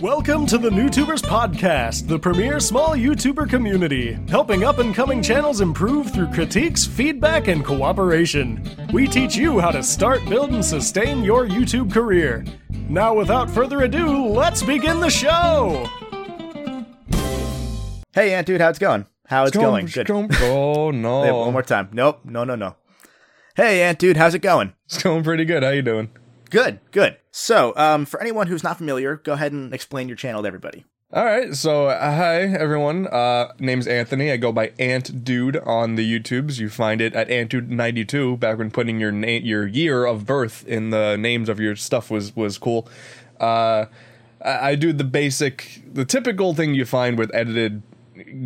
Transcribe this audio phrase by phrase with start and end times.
[0.00, 5.60] Welcome to the NewTubers Podcast, the premier small YouTuber community, helping up and coming channels
[5.60, 8.62] improve through critiques, feedback, and cooperation.
[8.92, 12.44] We teach you how to start, build, and sustain your YouTube career.
[12.88, 15.88] Now, without further ado, let's begin the show!
[18.12, 19.06] Hey, Ant Dude, how's it going?
[19.26, 19.86] How it's going?
[19.86, 20.06] Good.
[20.06, 21.88] going- Oh no, one more time.
[21.92, 22.20] Nope.
[22.24, 22.76] No, no, no.
[23.56, 24.74] Hey, Ant Dude, how's it going?
[24.86, 25.62] it's going pretty good.
[25.64, 26.10] How you doing?
[26.50, 27.16] Good, good.
[27.30, 30.84] So, um, for anyone who's not familiar, go ahead and explain your channel to everybody.
[31.10, 33.06] All right, so uh, hi everyone.
[33.06, 34.30] Uh, name's Anthony.
[34.30, 36.58] I go by Ant Dude on the YouTubes.
[36.58, 38.36] You find it at Ant Dude ninety two.
[38.36, 42.10] Back when putting your name, your year of birth in the names of your stuff
[42.10, 42.86] was was cool.
[43.40, 43.86] Uh,
[44.44, 47.82] I, I do the basic, the typical thing you find with edited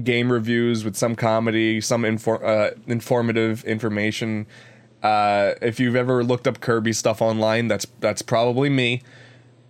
[0.04, 4.46] game reviews with some comedy, some infor- uh, informative information.
[5.02, 9.02] Uh, if you've ever looked up Kirby stuff online, that's that's probably me.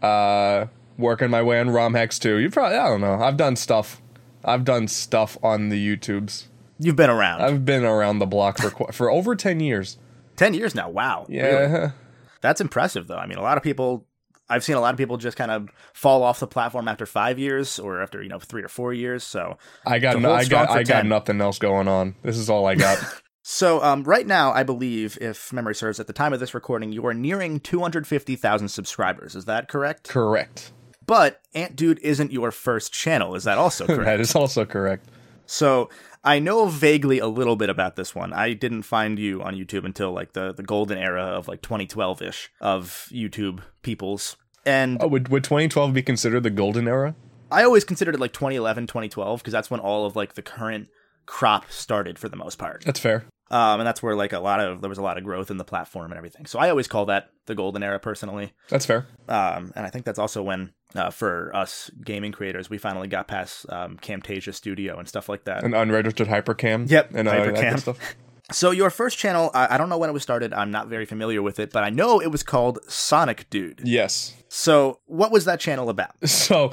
[0.02, 0.66] Uh,
[0.98, 2.36] working my way on ROM hacks too.
[2.38, 3.14] You probably I don't know.
[3.14, 4.00] I've done stuff.
[4.44, 6.46] I've done stuff on the YouTubes.
[6.78, 9.98] You've been around I've been around the block for qu- for over ten years.
[10.36, 10.90] ten years now.
[10.90, 11.26] Wow.
[11.28, 11.92] Yeah, Really?
[12.40, 13.16] That's impressive, though.
[13.16, 14.06] I mean, a lot of people.
[14.50, 17.38] I've seen a lot of people just kind of fall off the platform after five
[17.38, 19.24] years or after you know three or four years.
[19.24, 22.16] So, I got no, I got I got nothing else going on.
[22.22, 22.98] This is all I got.
[23.42, 26.92] so um, right now, I believe, if memory serves, at the time of this recording,
[26.92, 29.34] you are nearing two hundred fifty thousand subscribers.
[29.34, 30.08] Is that correct?
[30.08, 30.72] correct.
[31.04, 33.34] But Ant Dude isn't your first channel.
[33.34, 34.04] Is that also correct?
[34.04, 35.08] That is also correct.
[35.46, 35.90] So
[36.24, 38.32] I know vaguely a little bit about this one.
[38.32, 42.22] I didn't find you on YouTube until like the, the golden era of like 2012
[42.22, 44.36] ish of YouTube peoples.
[44.64, 47.16] And Oh, would would 2012 be considered the golden era?
[47.50, 50.86] I always considered it like 2011, 2012 because that's when all of like the current
[51.26, 52.84] crop started for the most part.
[52.84, 53.24] That's fair.
[53.50, 55.58] Um, and that's where like a lot of there was a lot of growth in
[55.58, 56.46] the platform and everything.
[56.46, 58.54] So I always call that the golden era personally.
[58.70, 59.06] That's fair.
[59.28, 63.28] Um, and I think that's also when uh, for us gaming creators we finally got
[63.28, 65.64] past um, Camtasia Studio and stuff like that.
[65.64, 66.90] An unregistered hypercam.
[66.90, 67.78] Yep, and uh, hypercam.
[67.78, 67.98] stuff.
[68.50, 70.52] So your first channel, I, I don't know when it was started.
[70.52, 73.80] I'm not very familiar with it, but I know it was called Sonic Dude.
[73.84, 74.34] Yes.
[74.48, 76.10] So what was that channel about?
[76.26, 76.72] So,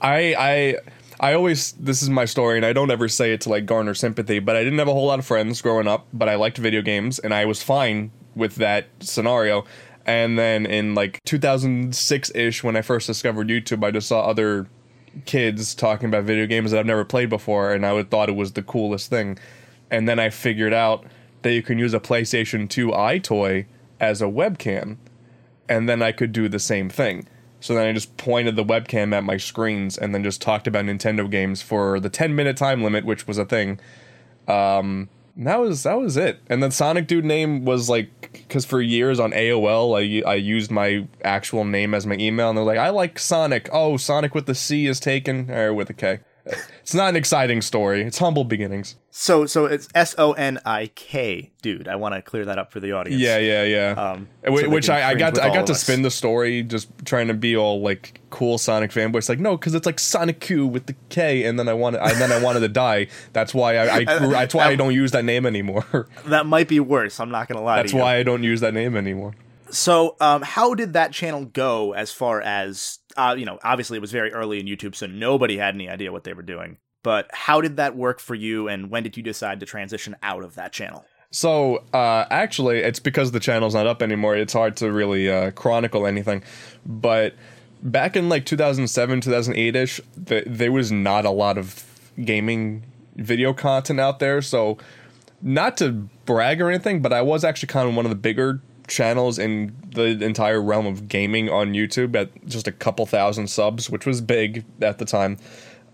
[0.00, 0.76] I I
[1.20, 3.94] I always this is my story, and I don't ever say it to like garner
[3.94, 6.58] sympathy, but I didn't have a whole lot of friends growing up, but I liked
[6.58, 9.64] video games, and I was fine with that scenario.
[10.06, 14.68] And then in like 2006 ish, when I first discovered YouTube, I just saw other
[15.26, 18.36] kids talking about video games that I've never played before, and I would thought it
[18.36, 19.38] was the coolest thing.
[19.90, 21.04] And then I figured out
[21.42, 23.66] that you can use a PlayStation 2 EyeToy
[23.98, 24.98] as a webcam,
[25.68, 27.26] and then I could do the same thing.
[27.60, 30.84] So then I just pointed the webcam at my screens and then just talked about
[30.84, 33.80] Nintendo games for the 10 minute time limit, which was a thing.
[34.46, 35.08] Um,
[35.38, 36.40] that was that was it.
[36.48, 40.70] And then Sonic Dude name was like because for years on AOL I I used
[40.70, 43.68] my actual name as my email, and they're like, I like Sonic.
[43.72, 46.20] Oh, Sonic with the C is taken or with a K.
[46.82, 48.02] It's not an exciting story.
[48.02, 48.96] It's humble beginnings.
[49.10, 51.88] So so it's S O N I K Dude.
[51.88, 53.20] I want to clear that up for the audience.
[53.20, 53.90] Yeah, yeah, yeah.
[53.90, 55.82] Um, so which I, I got to, I got to us.
[55.82, 59.16] spin the story, just trying to be all like cool Sonic fanboy.
[59.16, 62.00] It's like no, because it's like Sonic Q with the K, and then I wanted,
[62.00, 63.08] and then I wanted to die.
[63.32, 65.84] That's why I, I that's why I don't use that name anymore.
[66.26, 67.20] That might be worse.
[67.20, 67.76] I'm not gonna lie.
[67.76, 68.02] that's to you.
[68.02, 69.34] why I don't use that name anymore.
[69.70, 74.00] So, um, how did that channel go as far as, uh, you know, obviously it
[74.00, 76.78] was very early in YouTube, so nobody had any idea what they were doing.
[77.02, 80.44] But how did that work for you, and when did you decide to transition out
[80.44, 81.04] of that channel?
[81.30, 84.36] So uh, actually, it's because the channel's not up anymore.
[84.36, 86.42] It's hard to really uh, chronicle anything.
[86.86, 87.34] But
[87.82, 91.84] back in like 2007, 2008 ish, th- there was not a lot of
[92.24, 92.84] gaming
[93.16, 94.40] video content out there.
[94.40, 94.78] So
[95.42, 98.62] not to brag or anything, but I was actually kind of one of the bigger
[98.88, 103.88] channels in the entire realm of gaming on YouTube at just a couple thousand subs,
[103.88, 105.38] which was big at the time.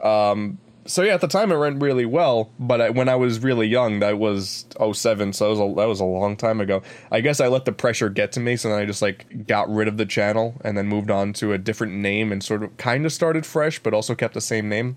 [0.02, 3.40] Um, so yeah, at the time it went really well, but I, when I was
[3.40, 6.82] really young, that was 07, so that was, a, that was a long time ago.
[7.10, 9.70] I guess I let the pressure get to me, so then I just like got
[9.70, 12.76] rid of the channel and then moved on to a different name and sort of
[12.76, 14.96] kind of started fresh, but also kept the same name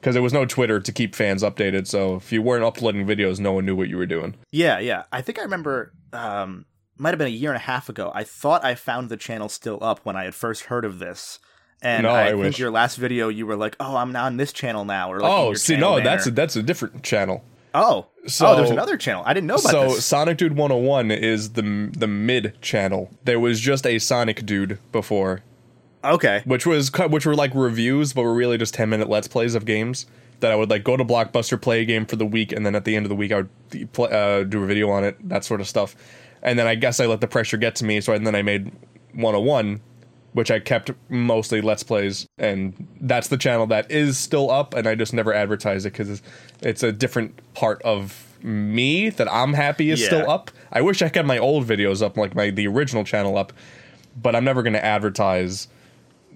[0.00, 1.86] because there was no Twitter to keep fans updated.
[1.86, 4.34] So if you weren't uploading videos, no one knew what you were doing.
[4.50, 5.04] Yeah, yeah.
[5.12, 6.64] I think I remember, um,
[6.98, 8.10] might have been a year and a half ago.
[8.14, 11.38] I thought I found the channel still up when I had first heard of this.
[11.80, 12.58] And No, I, I think wish.
[12.58, 15.54] your last video, you were like, "Oh, I'm on this channel now," or like, oh,
[15.54, 17.44] see, no, that's a, that's a different channel.
[17.72, 19.22] oh, So- oh, there's another channel.
[19.24, 20.04] I didn't know about so this.
[20.04, 23.10] Sonic Dude 101 is the the mid channel.
[23.24, 25.42] There was just a Sonic Dude before,
[26.04, 29.54] Okay, which was which were like reviews, but were really just 10 minute let's plays
[29.54, 30.06] of games
[30.40, 32.74] that I would like go to Blockbuster, play a game for the week, and then
[32.74, 35.28] at the end of the week I would pl- uh, do a video on it,
[35.28, 35.94] that sort of stuff.
[36.42, 38.42] And then I guess I let the pressure get to me, so and then I
[38.42, 38.70] made
[39.14, 39.80] 101,
[40.32, 44.86] which I kept mostly Let's Plays, and that's the channel that is still up, and
[44.86, 46.22] I just never advertise it because it's,
[46.62, 50.06] it's a different part of me that I'm happy is Yeah.
[50.06, 50.50] still up.
[50.70, 53.52] I wish I kept my old videos up, like my the original channel up,
[54.20, 55.66] but I'm never going to advertise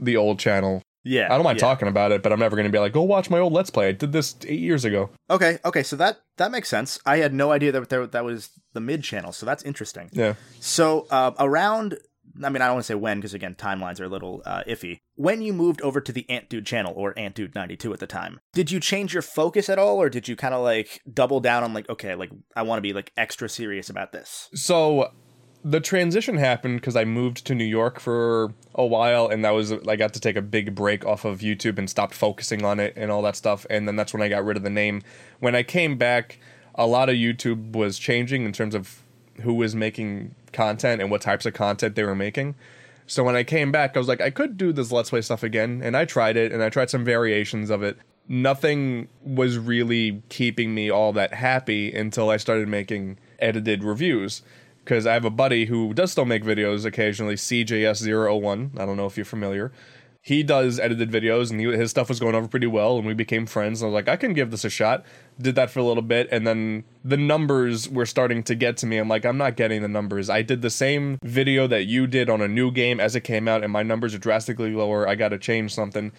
[0.00, 0.82] the old channel.
[1.04, 1.26] Yeah.
[1.26, 1.66] I don't mind yeah.
[1.66, 3.70] talking about it, but I'm never going to be like, go watch my old Let's
[3.70, 3.88] Play.
[3.88, 5.10] I did this eight years ago.
[5.30, 7.00] Okay, okay, so that that makes sense.
[7.04, 10.10] I had no idea that there, that was the mid channel, so that's interesting.
[10.12, 10.34] Yeah.
[10.60, 11.98] So uh, around,
[12.42, 14.62] I mean, I don't want to say when because again, timelines are a little uh,
[14.68, 15.00] iffy.
[15.16, 18.00] When you moved over to the Ant Dude channel or Ant Dude ninety two at
[18.00, 21.00] the time, did you change your focus at all, or did you kind of like
[21.12, 24.48] double down on like, okay, like I want to be like extra serious about this?
[24.54, 25.12] So
[25.64, 29.72] the transition happened because I moved to New York for a while, and that was
[29.72, 32.94] I got to take a big break off of YouTube and stopped focusing on it
[32.96, 33.66] and all that stuff.
[33.70, 35.02] And then that's when I got rid of the name.
[35.40, 36.38] When I came back,
[36.74, 39.02] a lot of YouTube was changing in terms of
[39.42, 42.54] who was making content and what types of content they were making.
[43.06, 45.42] So when I came back, I was like, I could do this Let's Play stuff
[45.42, 47.98] again, and I tried it, and I tried some variations of it.
[48.28, 54.42] Nothing was really keeping me all that happy until I started making edited reviews.
[54.84, 58.80] Because I have a buddy who does still make videos occasionally, CJS001.
[58.80, 59.72] I don't know if you're familiar.
[60.24, 63.12] He does edited videos, and he, his stuff was going over pretty well, and we
[63.12, 63.82] became friends.
[63.82, 65.04] And I was like, I can give this a shot.
[65.40, 68.86] Did that for a little bit, and then the numbers were starting to get to
[68.86, 68.98] me.
[68.98, 70.30] I'm like, I'm not getting the numbers.
[70.30, 73.48] I did the same video that you did on a new game as it came
[73.48, 75.08] out, and my numbers are drastically lower.
[75.08, 76.12] I got to change something.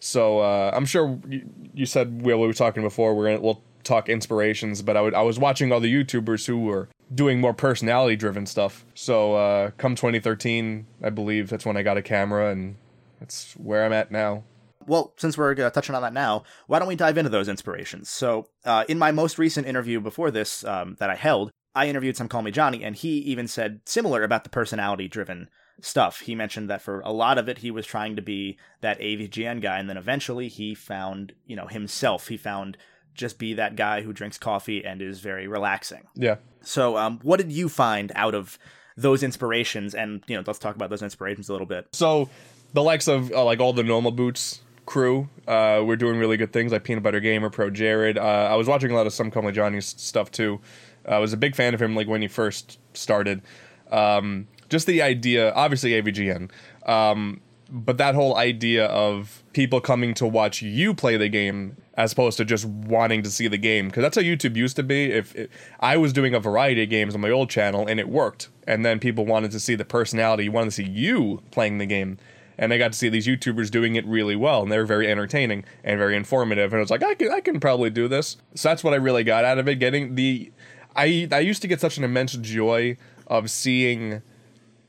[0.00, 3.14] So uh, I'm sure you, you said we were talking before.
[3.14, 6.60] We're gonna, we'll talk inspirations, but I would I was watching all the YouTubers who
[6.60, 8.84] were doing more personality driven stuff.
[8.94, 12.76] So uh, come 2013, I believe that's when I got a camera, and
[13.20, 14.44] that's where I'm at now.
[14.86, 18.08] Well, since we're uh, touching on that now, why don't we dive into those inspirations?
[18.08, 22.16] So, uh, in my most recent interview before this um, that I held, I interviewed
[22.16, 25.50] some Call Me Johnny, and he even said similar about the personality driven
[25.80, 26.20] stuff.
[26.20, 29.60] He mentioned that for a lot of it, he was trying to be that AVGN
[29.60, 32.28] guy, and then eventually he found, you know, himself.
[32.28, 32.76] He found
[33.18, 36.06] just be that guy who drinks coffee and is very relaxing.
[36.14, 36.36] Yeah.
[36.62, 38.58] So, um, what did you find out of
[38.96, 39.94] those inspirations?
[39.94, 41.88] And you know, let's talk about those inspirations a little bit.
[41.92, 42.30] So
[42.72, 46.52] the likes of uh, like all the normal boots crew uh, were doing really good
[46.52, 48.16] things like Peanut Butter Gamer, Pro Jared.
[48.16, 50.60] Uh, I was watching a lot of some Call Me Johnny's stuff too.
[51.06, 53.42] I was a big fan of him like when he first started.
[53.90, 56.50] Um, just the idea, obviously AVGN,
[56.86, 62.12] um, but that whole idea of people coming to watch you play the game as
[62.12, 65.12] opposed to just wanting to see the game because that's how YouTube used to be.
[65.12, 65.50] If, if
[65.80, 68.84] I was doing a variety of games on my old channel and it worked, and
[68.84, 72.18] then people wanted to see the personality, wanted to see you playing the game
[72.58, 75.08] and I got to see these YouTubers doing it really well, and they were very
[75.08, 76.72] entertaining and very informative.
[76.72, 78.36] And I was like, I can, I can probably do this.
[78.54, 79.76] So that's what I really got out of it.
[79.76, 80.50] Getting the,
[80.96, 82.96] I, I used to get such an immense joy
[83.28, 84.22] of seeing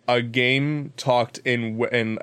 [0.09, 2.17] a game talked in in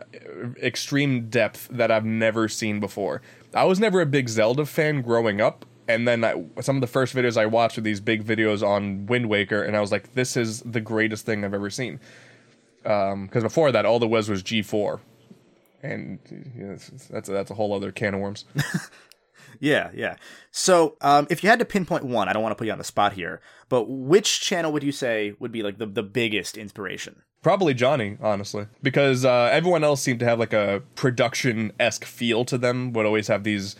[0.60, 3.22] extreme depth that I've never seen before.
[3.54, 5.64] I was never a big Zelda fan growing up.
[5.88, 9.06] And then I, some of the first videos I watched were these big videos on
[9.06, 12.00] Wind Waker, and I was like, "This is the greatest thing I've ever seen."
[12.82, 14.98] Because before that, all there was was G4,
[15.84, 18.46] and you know, that's that's a, that's a whole other can of worms.
[19.60, 20.16] Yeah, yeah.
[20.50, 22.78] So, um, if you had to pinpoint one, I don't want to put you on
[22.78, 26.56] the spot here, but which channel would you say would be like the, the biggest
[26.56, 27.22] inspiration?
[27.46, 32.44] Probably Johnny, honestly, because uh, everyone else seemed to have like a production esque feel
[32.44, 32.92] to them.
[32.92, 33.76] Would always have these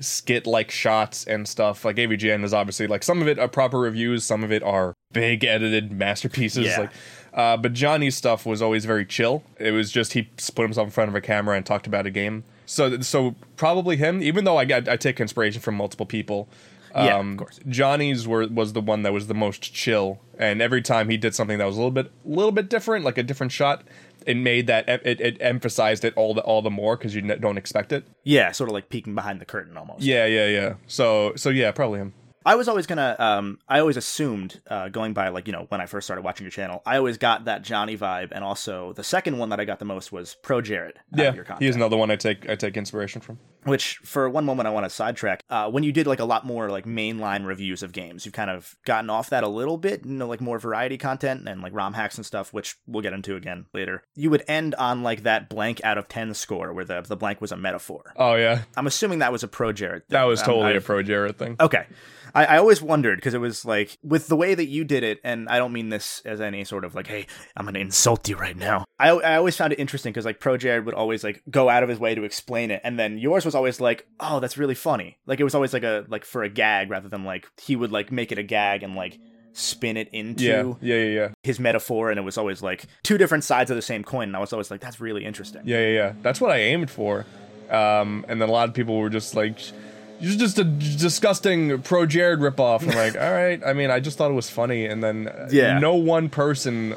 [0.00, 1.84] skit like shots and stuff.
[1.84, 4.94] Like AVGN is obviously like some of it are proper reviews, some of it are
[5.12, 6.66] big edited masterpieces.
[6.66, 6.80] Yeah.
[6.80, 6.90] Like,
[7.32, 9.44] uh, but Johnny's stuff was always very chill.
[9.60, 12.10] It was just he put himself in front of a camera and talked about a
[12.10, 12.42] game.
[12.66, 14.24] So, so probably him.
[14.24, 16.48] Even though I got I take inspiration from multiple people.
[16.94, 17.60] Yeah, Um, of course.
[17.68, 21.34] Johnny's were, was the one that was the most chill, and every time he did
[21.34, 23.82] something that was a little bit, little bit different, like a different shot,
[24.26, 27.58] it made that it, it emphasized it all the all the more because you don't
[27.58, 28.04] expect it.
[28.22, 30.02] Yeah, sort of like peeking behind the curtain almost.
[30.02, 30.74] Yeah, yeah, yeah.
[30.86, 32.14] So, so yeah, probably him.
[32.46, 33.16] I was always gonna.
[33.18, 36.44] Um, I always assumed, uh, going by like you know when I first started watching
[36.44, 39.64] your channel, I always got that Johnny vibe, and also the second one that I
[39.64, 40.98] got the most was Pro Jared.
[41.14, 41.62] Yeah, your content.
[41.64, 43.38] he's another one I take I take inspiration from.
[43.64, 45.42] Which, for one moment, I want to sidetrack.
[45.48, 48.50] Uh, when you did like a lot more like mainline reviews of games, you've kind
[48.50, 51.72] of gotten off that a little bit, you know, like more variety content and like
[51.74, 54.02] ROM hacks and stuff, which we'll get into again later.
[54.16, 57.40] You would end on like that blank out of ten score, where the the blank
[57.40, 58.12] was a metaphor.
[58.16, 60.02] Oh yeah, I'm assuming that was a Pro Jared.
[60.08, 60.18] Thing.
[60.18, 61.56] that was Um, totally I've- a pro Jared thing.
[61.58, 61.86] Okay.
[62.34, 65.20] I, I always wondered because it was like with the way that you did it,
[65.24, 67.26] and I don't mean this as any sort of like, hey,
[67.56, 68.84] I'm gonna insult you right now.
[68.98, 71.82] I, I always found it interesting because like Pro Jared would always like go out
[71.82, 74.74] of his way to explain it, and then yours was always like, oh, that's really
[74.74, 75.18] funny.
[75.26, 77.92] Like it was always like a like for a gag rather than like he would
[77.92, 79.18] like make it a gag and like
[79.52, 83.16] spin it into Yeah, yeah, yeah, yeah, his metaphor, and it was always like two
[83.18, 84.28] different sides of the same coin.
[84.28, 85.62] And I was always like, that's really interesting.
[85.64, 86.12] yeah, yeah, yeah.
[86.22, 87.24] That's what I aimed for.
[87.70, 89.58] Um, and then a lot of people were just like,
[90.28, 93.60] "You're just a disgusting pro Jared ripoff." I'm like, all right.
[93.64, 95.78] I mean, I just thought it was funny, and then uh, Yeah.
[95.78, 96.94] no one person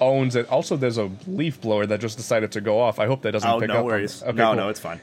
[0.00, 0.48] owns it.
[0.50, 2.98] Also, there's a leaf blower that just decided to go off.
[2.98, 3.84] I hope that doesn't Oh, pick no up.
[3.84, 4.22] worries.
[4.22, 4.54] Okay, no, cool.
[4.56, 5.00] no, it's fine.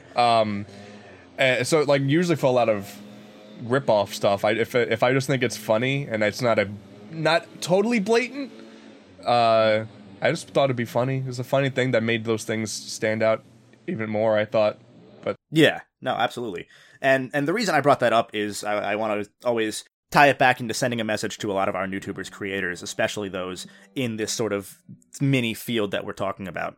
[1.38, 3.00] Uh, so like usually for a lot of
[3.64, 6.68] rip off stuff, I if if I just think it's funny and it's not a
[7.10, 8.50] not totally blatant,
[9.24, 9.84] uh,
[10.20, 11.18] I just thought it'd be funny.
[11.18, 13.42] It was a funny thing that made those things stand out
[13.86, 14.38] even more.
[14.38, 14.78] I thought,
[15.22, 16.66] but Yeah, no, absolutely.
[17.00, 20.28] And and the reason I brought that up is I, I want to always tie
[20.28, 23.66] it back into sending a message to a lot of our YouTubers creators, especially those
[23.94, 24.76] in this sort of
[25.20, 26.76] mini field that we're talking about.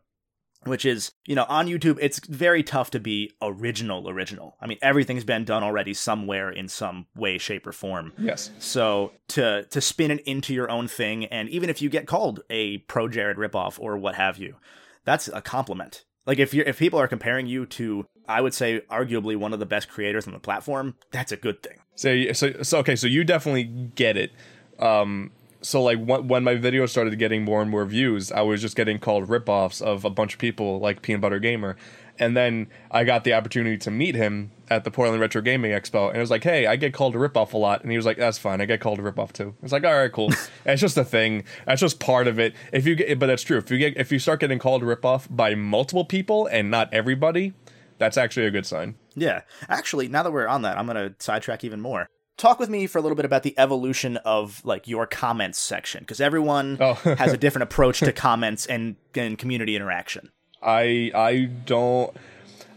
[0.64, 4.56] Which is, you know, on YouTube, it's very tough to be original, original.
[4.62, 8.14] I mean, everything's been done already somewhere in some way, shape, or form.
[8.16, 12.06] yes, So to to spin it into your own thing, and even if you get
[12.06, 14.56] called a pro Jared ripoff or what have you,
[15.04, 16.06] that's a compliment.
[16.26, 19.52] Like if you are if people are comparing you to, I would say arguably one
[19.52, 21.78] of the best creators on the platform, that's a good thing.
[21.94, 24.32] so so so okay, so you definitely get it.
[24.78, 28.60] Um, so like when, when my videos started getting more and more views, I was
[28.60, 31.76] just getting called ripoffs of a bunch of people like Peanut Butter Gamer,
[32.18, 36.08] and then I got the opportunity to meet him at the Portland Retro Gaming Expo,
[36.08, 38.06] and it was like, hey, I get called a ripoff a lot, and he was
[38.06, 39.54] like, that's fine, I get called a ripoff too.
[39.62, 40.30] It's like, all right, cool.
[40.66, 41.44] it's just a thing.
[41.66, 42.54] That's just part of it.
[42.72, 43.58] If you get, but that's true.
[43.58, 46.92] If you get, if you start getting called a ripoff by multiple people and not
[46.92, 47.52] everybody,
[47.98, 48.96] that's actually a good sign.
[49.14, 49.42] Yeah.
[49.68, 52.08] Actually, now that we're on that, I'm gonna sidetrack even more.
[52.36, 56.00] Talk with me for a little bit about the evolution of like your comments section,
[56.00, 56.94] because everyone Oh.
[57.18, 60.30] has a different approach to comments and, and community interaction.
[60.60, 62.16] I I don't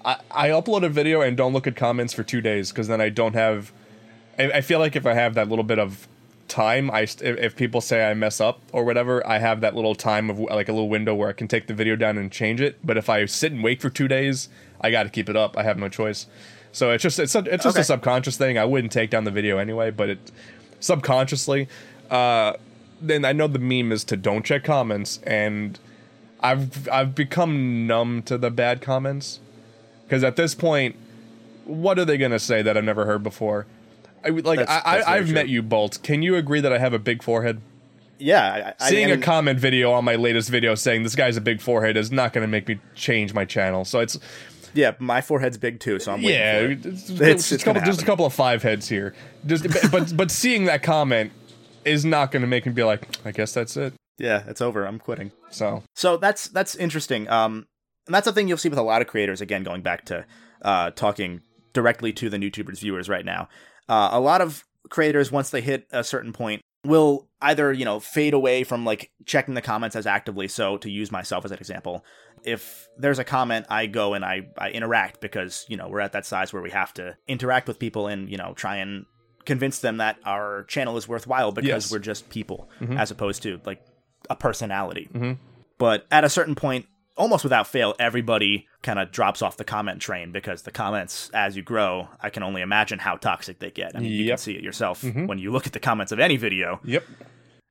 [0.06, 3.02] I, I upload a video and don't look at comments for two days because then
[3.02, 3.72] I don't have
[4.38, 6.08] I, I feel like if I have that little bit of
[6.48, 9.96] time I if, if people say I mess up or whatever I have that little
[9.96, 12.62] time of like a little window where I can take the video down and change
[12.62, 12.78] it.
[12.84, 14.50] But if I sit and wait for two days
[14.80, 15.58] I got to keep it up.
[15.58, 16.28] I have no choice.
[16.72, 17.82] So it's just it's a, it's just Okay.
[17.82, 18.58] a subconscious thing.
[18.58, 20.32] I wouldn't take down the video anyway but it
[20.80, 21.68] subconsciously
[22.10, 22.54] uh
[23.02, 25.80] then I know the meme is to don't check comments and
[26.40, 29.40] I've I've become numb to the bad comments
[30.08, 30.96] because at this point,
[31.66, 33.66] what are they gonna say that I've never heard before?
[34.26, 35.34] I like that's, I, that's I I've true.
[35.34, 36.00] met you, Bolt.
[36.04, 37.62] Can you agree that I have a big forehead?
[38.20, 41.42] Yeah, I, Seeing I a comment video on my latest video saying this guy's a
[41.42, 43.86] big forehead is not gonna make me change my channel.
[43.86, 44.18] So it's
[44.74, 46.86] yeah, my forehead's big too, so I'm waiting yeah, for it.
[46.86, 49.14] it's, It's- it's, it's couple, just a couple of five heads here.
[49.46, 51.32] Just but- but but seeing that comment
[51.86, 53.94] is not gonna make me be like, I guess that's it.
[54.18, 54.86] Yeah, it's over.
[54.86, 55.32] I'm quitting.
[55.52, 57.30] So So that's that's interesting.
[57.30, 57.68] Um,
[58.08, 59.42] and that's the thing you'll see with a lot of creators.
[59.42, 60.26] Again, going back to
[60.62, 61.42] uh, talking
[61.74, 63.48] directly to the YouTubers viewers right now,
[63.88, 68.00] uh, a lot of creators once they hit a certain point will either you know
[68.00, 70.48] fade away from like checking the comments as actively.
[70.48, 72.06] So to use myself as an example,
[72.44, 76.14] if there's a comment, I go and I I interact because you know we're at
[76.14, 79.06] that size where we have to interact with people and you know try and
[79.46, 81.92] convince them that our channel is worthwhile because Yes.
[81.92, 83.82] we're just people as opposed to like
[84.30, 85.10] a personality.
[85.78, 86.86] But at a certain point,
[87.18, 91.56] almost without fail, everybody kind of drops off the comment train because the comments, as
[91.58, 93.96] you grow, I can only imagine how toxic they get.
[93.96, 96.38] I mean, you can see it yourself when you look at the comments of any
[96.38, 96.80] video.
[96.84, 97.04] yep.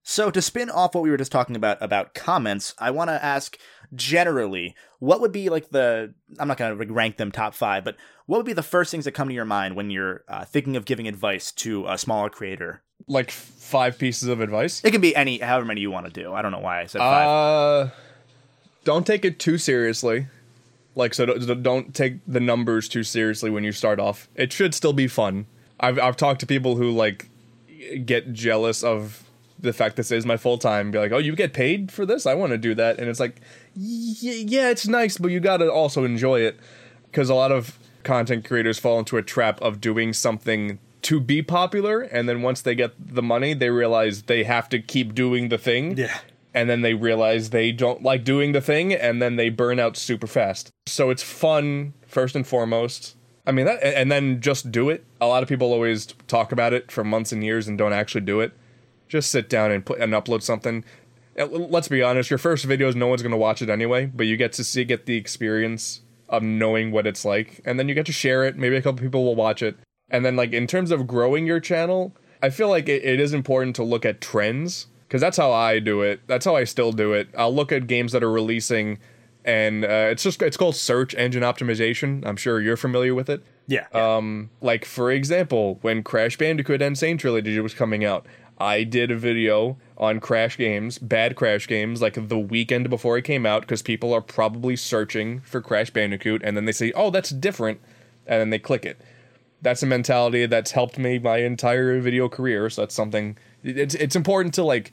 [0.08, 3.24] So, to spin off what we were just talking about about comments, I want to
[3.24, 3.58] ask
[3.92, 7.96] generally, what would be like the I'm not going to rank them top five, but
[8.26, 10.76] what would be the first things that come to your mind when you're uh, thinking
[10.76, 12.82] of giving advice to a smaller creator?
[13.08, 14.80] Like five pieces of advice.
[14.84, 16.32] It can be any, however many you want to do.
[16.32, 17.26] I don't know why I said five.
[17.26, 17.90] Uh,
[18.86, 20.28] don't take it too seriously.
[20.94, 24.28] Like, so don't, take the numbers too seriously when you start off.
[24.34, 25.46] It should still be fun.
[25.78, 27.28] I've I've talked to people who like
[28.06, 29.24] get jealous of
[29.58, 30.90] the fact this is my full time.
[30.90, 32.24] Be like, oh, you get paid for this?
[32.24, 32.98] I want to do that.
[32.98, 33.42] And it's like,
[33.74, 36.58] yeah, it's nice, but you got to also enjoy it
[37.10, 41.42] because a lot of content creators fall into a trap of doing something to be
[41.42, 45.50] popular, and then once they get the money, they realize they have to keep doing
[45.50, 46.18] the thing yeah.
[46.56, 49.94] And then they realize they don't like doing the thing and then they burn out
[49.94, 50.70] super fast.
[50.86, 53.14] So it's fun first and foremost.
[53.46, 55.04] I mean that and then just do it.
[55.20, 58.22] A lot of people always talk about it for months and years and don't actually
[58.22, 58.52] do it.
[59.06, 60.82] Just sit down and put and upload something.
[61.36, 64.38] Let's be honest your first videos no one's going to watch it anyway but you
[64.38, 67.60] get to see get the experience of knowing what it's like.
[67.66, 68.56] And then you get to share it.
[68.56, 69.76] Maybe a couple people will watch it.
[70.08, 73.32] And then like in terms of growing your channel i feel like it, it is
[73.32, 76.92] important to look at trends because that's how i do it that's how i still
[76.92, 78.98] do it i'll look at games that are releasing
[79.44, 83.42] and uh, it's just it's called search engine optimization i'm sure you're familiar with it
[83.68, 83.86] Yeah.
[83.92, 86.94] um, like for example, when Crash Bandicoot N.
[86.94, 88.26] Sane Trilogy was coming out,
[88.58, 93.22] I did a video on crash games, bad crash games, like the weekend before it
[93.22, 97.10] came out, because people are probably searching for Crash Bandicoot, and then they say, "Oh,
[97.10, 97.80] that's different,"
[98.26, 98.98] and then they click it.
[99.62, 102.70] That's a mentality that's helped me my entire video career.
[102.70, 103.36] So that's something.
[103.66, 104.92] It's it's important to like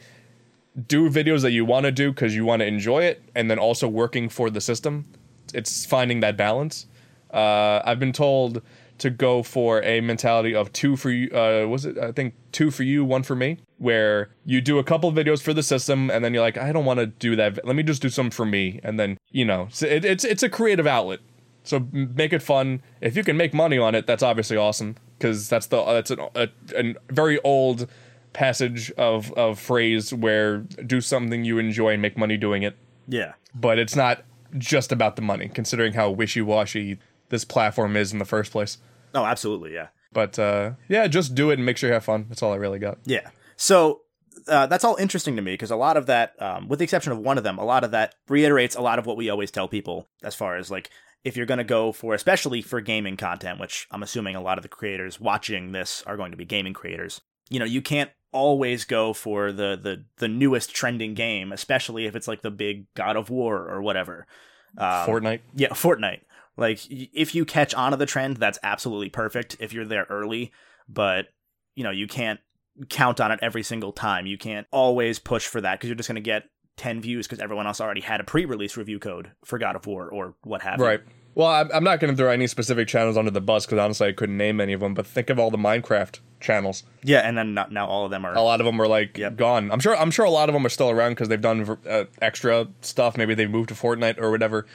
[0.87, 3.59] do videos that you want to do because you want to enjoy it, and then
[3.59, 5.05] also working for the system.
[5.53, 6.87] It's finding that balance.
[7.31, 8.61] Uh, I've been told
[8.99, 11.29] to go for a mentality of two for you.
[11.31, 11.97] Uh, was it?
[11.97, 15.53] I think two for you, one for me, where you do a couple videos for
[15.53, 17.65] the system, and then you're like, I don't want to do that.
[17.65, 20.43] Let me just do some for me, and then you know, so it, it's it's
[20.43, 21.19] a creative outlet.
[21.63, 22.81] So make it fun.
[22.99, 26.19] If you can make money on it, that's obviously awesome because that's the that's an,
[26.35, 27.87] a, a very old
[28.33, 32.77] passage of of phrase where do something you enjoy and make money doing it.
[33.07, 33.33] Yeah.
[33.53, 34.23] But it's not
[34.57, 36.99] just about the money, considering how wishy washy
[37.29, 38.77] this platform is in the first place.
[39.13, 39.73] Oh, absolutely.
[39.73, 39.87] Yeah.
[40.11, 42.25] But uh, yeah, just do it and make sure you have fun.
[42.29, 42.99] That's all I really got.
[43.05, 43.29] Yeah.
[43.55, 44.01] So
[44.47, 47.11] uh, that's all interesting to me because a lot of that, um, with the exception
[47.11, 49.51] of one of them, a lot of that reiterates a lot of what we always
[49.51, 50.89] tell people as far as like
[51.23, 54.57] if you're going to go for, especially for gaming content, which I'm assuming a lot
[54.57, 57.21] of the creators watching this are going to be gaming creators.
[57.50, 62.15] You know, you can't always go for the the the newest trending game, especially if
[62.15, 64.25] it's like the big God of War or whatever.
[64.77, 65.41] Um, Fortnite.
[65.55, 66.21] Yeah, Fortnite.
[66.57, 70.51] Like if you catch on to the trend, that's absolutely perfect if you're there early,
[70.88, 71.27] but
[71.75, 72.39] you know, you can't
[72.89, 74.25] count on it every single time.
[74.25, 76.43] You can't always push for that because you're just going to get
[76.77, 80.09] 10 views because everyone else already had a pre-release review code for God of War
[80.09, 80.85] or what have you.
[80.85, 81.01] Right.
[81.35, 84.12] Well, I'm not going to throw any specific channels under the bus because honestly, I
[84.12, 84.93] couldn't name any of them.
[84.93, 86.83] But think of all the Minecraft channels.
[87.03, 88.35] Yeah, and then not, now all of them are.
[88.35, 89.35] A lot of them are like yep.
[89.35, 89.71] gone.
[89.71, 89.95] I'm sure.
[89.97, 93.17] I'm sure a lot of them are still around because they've done uh, extra stuff.
[93.17, 94.67] Maybe they've moved to Fortnite or whatever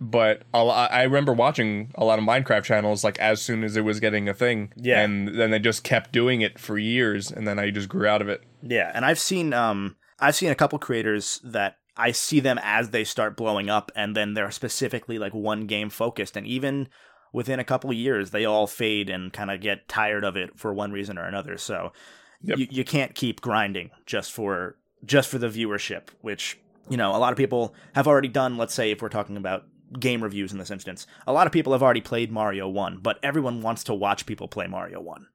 [0.00, 4.00] but I remember watching a lot of Minecraft channels like as soon as it was
[4.00, 4.72] getting a thing.
[4.76, 5.00] Yeah.
[5.00, 8.22] And then they just kept doing it for years and then I just grew out
[8.22, 8.42] of it.
[8.62, 8.90] Yeah.
[8.94, 13.04] And I've seen um I've seen a couple creators that I see them as they
[13.04, 16.88] start blowing up and then they're specifically like one game focused and even
[17.36, 20.58] within a couple of years they all fade and kind of get tired of it
[20.58, 21.58] for one reason or another.
[21.58, 21.92] So
[22.40, 22.56] yep.
[22.56, 27.18] you, you can't keep grinding just for just for the viewership, which you know, a
[27.18, 29.66] lot of people have already done, let's say if we're talking about
[30.00, 31.06] game reviews in this instance.
[31.26, 34.48] A lot of people have already played Mario 1, but everyone wants to watch people
[34.48, 35.26] play Mario 1.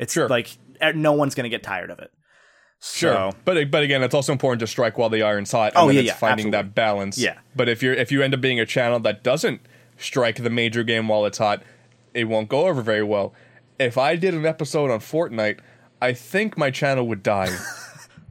[0.00, 0.28] It's sure.
[0.28, 0.58] like
[0.94, 2.10] no one's going to get tired of it.
[2.82, 5.74] Sure, so, but but again, it's also important to strike while the iron's hot.
[5.76, 6.68] And oh yeah, it's yeah, finding absolutely.
[6.68, 7.16] that balance.
[7.16, 9.60] Yeah, but if you're if you end up being a channel that doesn't
[9.96, 11.62] strike the major game while it's hot,
[12.12, 13.34] it won't go over very well.
[13.78, 15.60] If I did an episode on Fortnite,
[16.00, 17.46] I think my channel would die.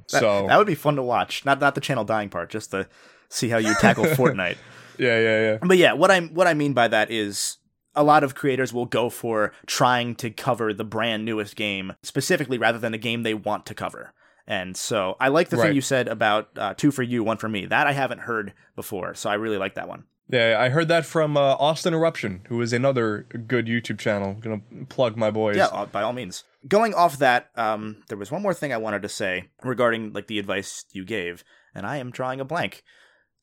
[0.12, 1.46] that, so that would be fun to watch.
[1.46, 2.88] Not not the channel dying part, just to
[3.30, 4.58] see how you tackle Fortnite.
[4.98, 5.58] Yeah, yeah, yeah.
[5.62, 7.58] But yeah, what I what I mean by that is
[7.96, 12.58] a lot of creators will go for trying to cover the brand newest game specifically
[12.58, 14.14] rather than a game they want to cover.
[14.46, 15.68] And so I like the right.
[15.68, 17.66] thing you said about uh, two for you, one for me.
[17.66, 20.06] That I haven't heard before, so I really like that one.
[20.34, 24.34] Yeah, I heard that from uh, Austin Eruption, who is another good YouTube channel.
[24.34, 25.58] gonna plug my boys.
[25.58, 26.44] Yeah, uh, by all means.
[26.68, 30.26] Going off that, um, there was one more thing I wanted to say regarding like
[30.26, 31.44] the advice you gave,
[31.76, 32.84] and I am drawing a blank.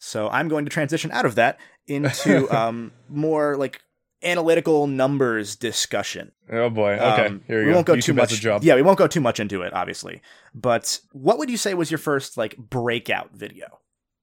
[0.01, 3.83] So I'm going to transition out of that into um, more like
[4.25, 6.33] analytical numbers discussion.
[6.51, 6.95] Oh boy.
[6.95, 7.27] Okay.
[7.27, 8.65] Um, Here we, won't go YouTube too much.
[8.65, 10.23] Yeah, we won't go too much into it, obviously.
[10.55, 13.79] But what would you say was your first like breakout video?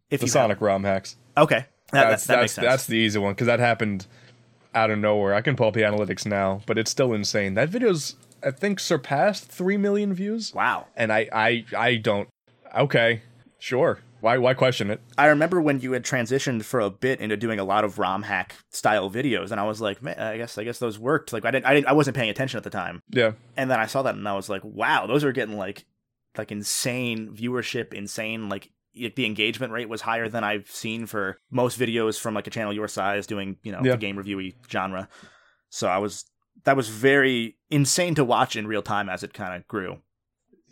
[0.09, 1.15] If the Sonic ROM hacks.
[1.37, 4.07] Okay, that, that's, that, that that's, that's the easy one because that happened
[4.75, 5.33] out of nowhere.
[5.33, 7.55] I can pull up the analytics now, but it's still insane.
[7.55, 10.53] That video's I think surpassed three million views.
[10.53, 10.87] Wow.
[10.95, 12.29] And I I I don't.
[12.75, 13.21] Okay,
[13.57, 13.99] sure.
[14.19, 15.01] Why why question it?
[15.17, 18.23] I remember when you had transitioned for a bit into doing a lot of ROM
[18.23, 21.33] hack style videos, and I was like, man, I guess I guess those worked.
[21.33, 23.01] Like I didn't I didn't I wasn't paying attention at the time.
[23.09, 23.33] Yeah.
[23.55, 25.85] And then I saw that, and I was like, wow, those are getting like
[26.37, 28.69] like insane viewership, insane like
[29.15, 32.73] the engagement rate was higher than I've seen for most videos from like a channel
[32.73, 33.91] your size doing you know yeah.
[33.91, 35.07] the game reviewy genre.
[35.69, 36.25] So I was
[36.63, 39.99] that was very insane to watch in real time as it kind of grew.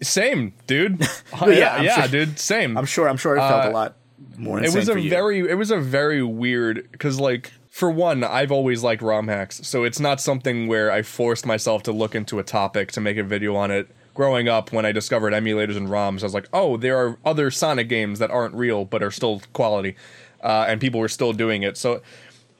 [0.01, 0.99] Same, dude.
[1.41, 2.39] yeah, yeah, yeah sure, dude.
[2.39, 2.77] Same.
[2.77, 3.07] I'm sure.
[3.07, 3.97] I'm sure it felt uh, a lot
[4.37, 4.61] more.
[4.61, 5.39] It was a very.
[5.39, 9.83] It was a very weird because, like, for one, I've always liked ROM hacks, so
[9.83, 13.23] it's not something where I forced myself to look into a topic to make a
[13.23, 13.87] video on it.
[14.15, 17.51] Growing up, when I discovered emulators and ROMs, I was like, "Oh, there are other
[17.51, 19.95] Sonic games that aren't real but are still quality,"
[20.41, 21.77] uh, and people were still doing it.
[21.77, 22.01] So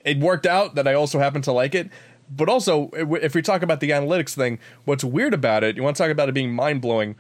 [0.04, 1.90] it worked out that I also happened to like it.
[2.30, 5.96] But also, if we talk about the analytics thing, what's weird about it, you want
[5.96, 7.16] to talk about it being mind blowing.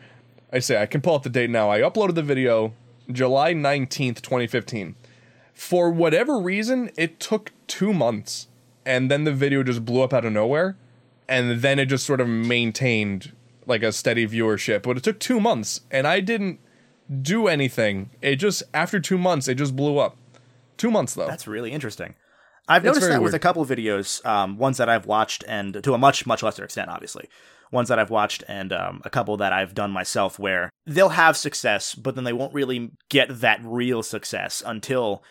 [0.52, 1.72] I say, I can pull up the date now.
[1.72, 2.74] I uploaded the video
[3.12, 4.96] July 19th, 2015.
[5.54, 8.48] For whatever reason, it took two months,
[8.86, 10.76] and then the video just blew up out of nowhere,
[11.30, 13.32] and then it just sort of maintained
[13.68, 16.60] like a steady viewership, but it took two months, and I didn't
[17.22, 18.12] do anything.
[18.22, 20.18] It just after two months, it just blew up.
[20.78, 21.28] Two months though.
[21.28, 22.16] That's really interesting.
[22.68, 25.84] I've noticed very that with a couple of videos, um, ones that I've watched, and
[25.84, 27.30] to a much much lesser extent, obviously,
[27.72, 31.38] ones that I've watched, and um, a couple that I've done myself, where they'll have
[31.38, 35.24] success, but then they won't really get that real success until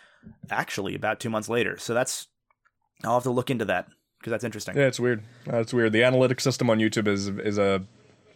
[0.49, 1.77] actually about two months later.
[1.77, 2.27] So that's
[3.03, 3.87] I'll have to look into that
[4.19, 4.75] because that's interesting.
[4.75, 5.23] yeah, it's weird.
[5.45, 5.91] That's weird.
[5.91, 7.83] The analytics system on YouTube is is a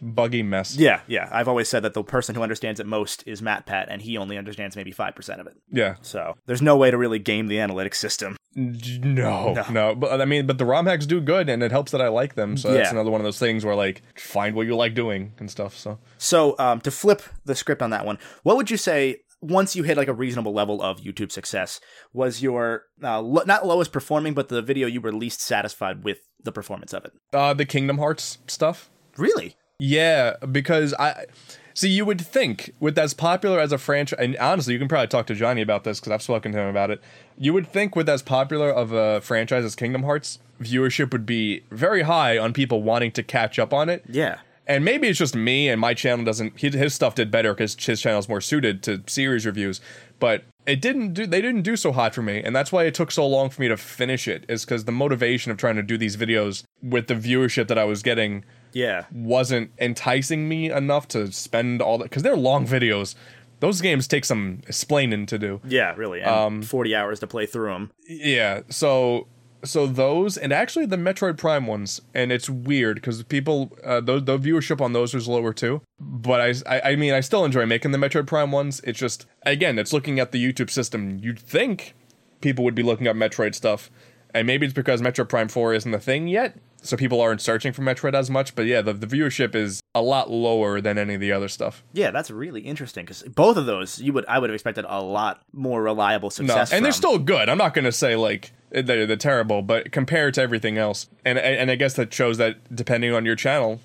[0.00, 0.76] buggy mess.
[0.76, 1.28] Yeah, yeah.
[1.32, 4.36] I've always said that the person who understands it most is MatPat, and he only
[4.38, 5.56] understands maybe five percent of it.
[5.70, 5.96] Yeah.
[6.02, 8.36] So there's no way to really game the analytics system.
[8.56, 12.00] No, no, But I mean, but the ROM hacks do good, and it helps that
[12.00, 12.56] I like them.
[12.56, 15.50] So that's another one of those things where like find what you like doing and
[15.50, 15.76] stuff.
[15.76, 19.74] So So um, to flip the script on that one, what would you say once
[19.76, 21.80] you hit like a reasonable level of YouTube success
[22.12, 26.18] was your uh, lo- not lowest performing, but the video you were least satisfied with
[26.42, 27.12] the performance of it?
[27.32, 28.90] uh, the Kingdom Hearts stuff.
[29.16, 29.56] Really?
[29.80, 31.26] Yeah, because I
[31.74, 31.88] see.
[31.88, 35.26] You would think with as popular as a franchise, and honestly, you can probably talk
[35.28, 37.00] to Johnny about this because I've spoken to him about it.
[37.36, 41.62] You would think with as popular of a franchise as Kingdom Hearts, viewership would be
[41.70, 44.04] very high on people wanting to catch up on it.
[44.08, 44.38] Yeah.
[44.66, 46.60] And maybe it's just me, and my channel doesn't.
[46.60, 49.80] His, his stuff did better because his channel is more suited to series reviews.
[50.20, 51.26] But it didn't do.
[51.26, 53.62] They didn't do so hot for me, and that's why it took so long for
[53.62, 54.44] me to finish it.
[54.48, 57.84] Is because the motivation of trying to do these videos with the viewership that I
[57.84, 59.04] was getting Yeah.
[59.12, 63.14] wasn't enticing me enough to spend all that because they're long videos.
[63.60, 65.60] Those games take some explaining to do.
[65.66, 66.22] Yeah, really.
[66.22, 67.90] And 40 hours to play through them.
[68.08, 69.28] Yeah, so
[69.64, 74.18] so those and actually the Metroid Prime ones, and it's weird because people uh, the
[74.20, 75.82] the viewership on those was lower too.
[75.98, 78.80] But I, I I mean I still enjoy making the Metroid Prime ones.
[78.84, 81.18] It's just again it's looking at the YouTube system.
[81.18, 81.94] You'd think
[82.40, 83.90] people would be looking up Metroid stuff,
[84.34, 87.72] and maybe it's because Metroid Prime Four isn't a thing yet, so people aren't searching
[87.72, 88.54] for Metroid as much.
[88.54, 91.82] But yeah, the the viewership is a lot lower than any of the other stuff.
[91.92, 95.02] Yeah, that's really interesting because both of those you would I would have expected a
[95.02, 96.70] lot more reliable success.
[96.70, 97.48] No, and they're still good.
[97.48, 101.38] I'm not going to say like they're, they're terrible, but compared to everything else, and
[101.38, 103.80] and I guess that shows that depending on your channel,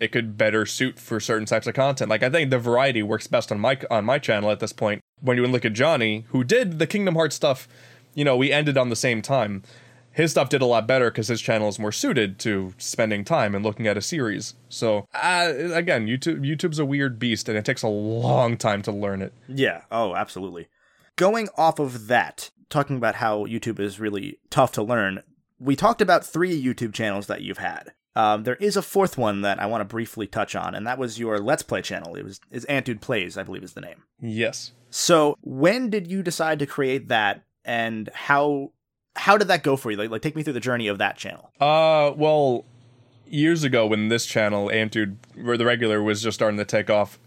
[0.00, 2.10] it could better suit for certain types of content.
[2.10, 5.00] Like I think the variety works best on my on my channel at this point.
[5.20, 7.68] When you look at Johnny, who did the Kingdom Hearts stuff,
[8.14, 9.62] you know, we ended on the same time.
[10.14, 13.54] His stuff did a lot better because his channel is more suited to spending time
[13.54, 14.54] and looking at a series.
[14.68, 18.92] So uh, again, YouTube YouTube's a weird beast, and it takes a long time to
[18.92, 19.32] learn it.
[19.48, 19.82] Yeah.
[19.90, 20.68] Oh, absolutely.
[21.16, 25.22] Going off of that, talking about how YouTube is really tough to learn,
[25.58, 27.92] we talked about three YouTube channels that you've had.
[28.16, 30.98] Um, there is a fourth one that I want to briefly touch on, and that
[30.98, 32.14] was your Let's Play channel.
[32.14, 34.04] It was is Ant Dude Plays, I believe, is the name.
[34.20, 34.70] Yes.
[34.90, 38.70] So, when did you decide to create that, and how
[39.16, 39.96] how did that go for you?
[39.96, 41.50] Like, like take me through the journey of that channel.
[41.60, 42.64] Uh, well,
[43.26, 46.90] years ago when this channel, Ant Dude, where the regular was just starting to take
[46.90, 47.18] off,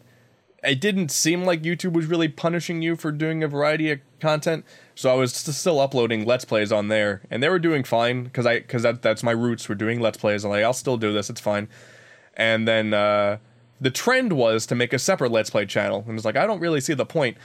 [0.63, 4.65] it didn't seem like YouTube was really punishing you for doing a variety of content.
[4.95, 8.45] So I was still uploading Let's Plays on there, and they were doing fine because
[8.45, 9.69] I because that that's my roots.
[9.69, 10.43] We're doing Let's Plays.
[10.43, 11.29] I'm like, I'll still do this.
[11.29, 11.69] It's fine.
[12.35, 13.37] And then uh,
[13.79, 16.59] the trend was to make a separate Let's Play channel, and it's like I don't
[16.59, 17.37] really see the point.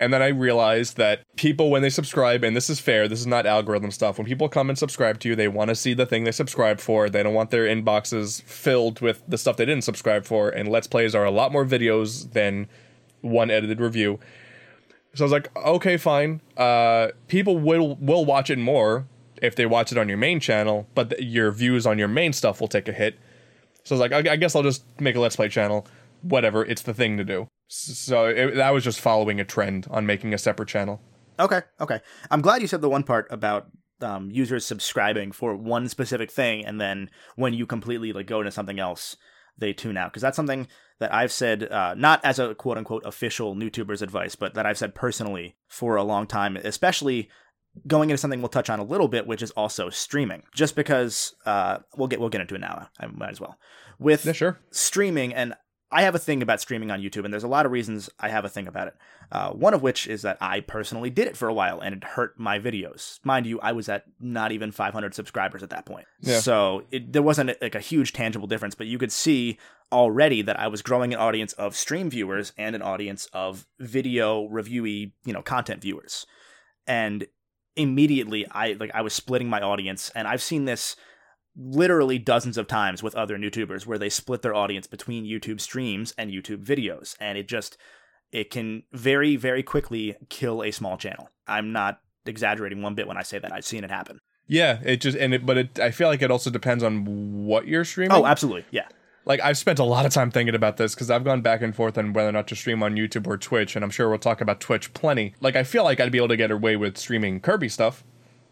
[0.00, 3.26] And then I realized that people, when they subscribe, and this is fair, this is
[3.26, 4.16] not algorithm stuff.
[4.16, 6.80] When people come and subscribe to you, they want to see the thing they subscribed
[6.80, 7.10] for.
[7.10, 10.48] They don't want their inboxes filled with the stuff they didn't subscribe for.
[10.48, 12.66] And Let's Plays are a lot more videos than
[13.20, 14.18] one edited review.
[15.14, 16.40] So I was like, okay, fine.
[16.56, 19.06] Uh, people will will watch it more
[19.42, 22.32] if they watch it on your main channel, but th- your views on your main
[22.32, 23.18] stuff will take a hit.
[23.84, 25.86] So I was like, I, I guess I'll just make a Let's Play channel.
[26.22, 27.48] Whatever, it's the thing to do.
[27.72, 31.00] So it, that was just following a trend on making a separate channel.
[31.38, 32.00] Okay, okay.
[32.28, 33.68] I'm glad you said the one part about
[34.00, 38.50] um, users subscribing for one specific thing, and then when you completely like go into
[38.50, 39.16] something else,
[39.56, 40.10] they tune out.
[40.10, 40.66] Because that's something
[40.98, 44.78] that I've said, uh, not as a quote unquote official YouTuber's advice, but that I've
[44.78, 47.30] said personally for a long time, especially
[47.86, 50.42] going into something we'll touch on a little bit, which is also streaming.
[50.52, 52.88] Just because uh, we'll get we'll get into it now.
[52.98, 53.56] I might as well
[54.00, 54.58] with Yeah, sure.
[54.72, 55.54] streaming and
[55.92, 58.28] I have a thing about streaming on YouTube, and there's a lot of reasons I
[58.28, 58.94] have a thing about it.
[59.32, 62.04] Uh, one of which is that I personally did it for a while, and it
[62.04, 63.18] hurt my videos.
[63.24, 66.38] Mind you, I was at not even 500 subscribers at that point, Yeah.
[66.38, 68.74] so it, there wasn't like a huge tangible difference.
[68.76, 69.58] But you could see
[69.90, 74.46] already that I was growing an audience of stream viewers and an audience of video
[74.48, 76.24] reviewy, you know, content viewers,
[76.86, 77.26] and
[77.76, 80.96] immediately I like I was splitting my audience, and I've seen this
[81.56, 86.14] literally dozens of times with other YouTubers where they split their audience between YouTube streams
[86.16, 87.76] and YouTube videos and it just
[88.32, 91.28] it can very very quickly kill a small channel.
[91.46, 93.52] I'm not exaggerating one bit when I say that.
[93.52, 94.20] I've seen it happen.
[94.46, 95.78] Yeah, it just and it, but it.
[95.80, 98.16] I feel like it also depends on what you're streaming.
[98.16, 98.64] Oh, absolutely.
[98.70, 98.86] Yeah.
[99.24, 101.74] like I've spent a lot of time thinking about this because I've gone back and
[101.74, 104.18] forth on whether or not to stream on YouTube or Twitch, and I'm sure we'll
[104.18, 105.34] talk about Twitch plenty.
[105.40, 108.02] Like I feel like I'd be able to get away with streaming Kirby stuff,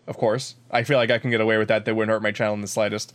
[0.09, 0.57] of course.
[0.71, 1.85] I feel like I can get away with that.
[1.85, 3.14] That wouldn't hurt my channel in the slightest.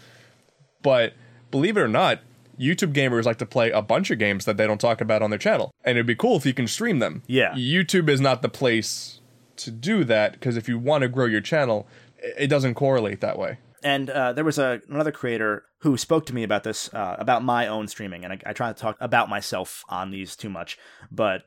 [0.81, 1.13] But
[1.51, 2.19] believe it or not,
[2.59, 5.29] YouTube gamers like to play a bunch of games that they don't talk about on
[5.29, 7.23] their channel, and it'd be cool if you can stream them.
[7.27, 7.53] Yeah.
[7.53, 9.19] YouTube is not the place
[9.57, 13.37] to do that because if you want to grow your channel, it doesn't correlate that
[13.37, 13.57] way.
[13.83, 17.43] And uh, there was a, another creator who spoke to me about this, uh, about
[17.43, 18.23] my own streaming.
[18.23, 20.77] And I, I try to talk about myself on these too much,
[21.11, 21.43] but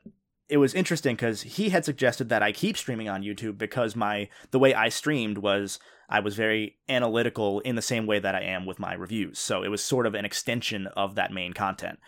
[0.49, 4.29] it was interesting because he had suggested that I keep streaming on YouTube because my
[4.51, 5.79] the way I streamed was
[6.09, 9.39] I was very analytical in the same way that I am with my reviews.
[9.39, 11.99] So it was sort of an extension of that main content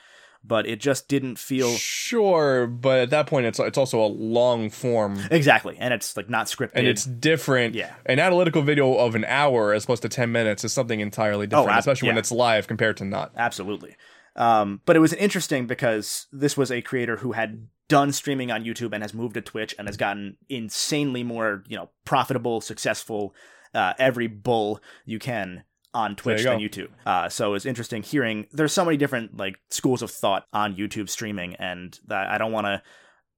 [0.43, 2.67] but it just didn't feel sure.
[2.67, 6.47] But at that point, it's it's also a long form, exactly, and it's like not
[6.47, 7.75] scripted, and it's different.
[7.75, 11.47] Yeah, an analytical video of an hour as opposed to ten minutes is something entirely
[11.47, 12.13] different, oh, ab- especially yeah.
[12.13, 13.31] when it's live compared to not.
[13.35, 13.95] Absolutely.
[14.35, 18.63] Um, but it was interesting because this was a creator who had done streaming on
[18.63, 23.35] YouTube and has moved to Twitch and has gotten insanely more, you know, profitable, successful,
[23.73, 26.89] uh, every bull you can on Twitch you than YouTube.
[27.05, 31.09] Uh, so it's interesting hearing there's so many different like schools of thought on YouTube
[31.09, 32.81] streaming, and that I don't want to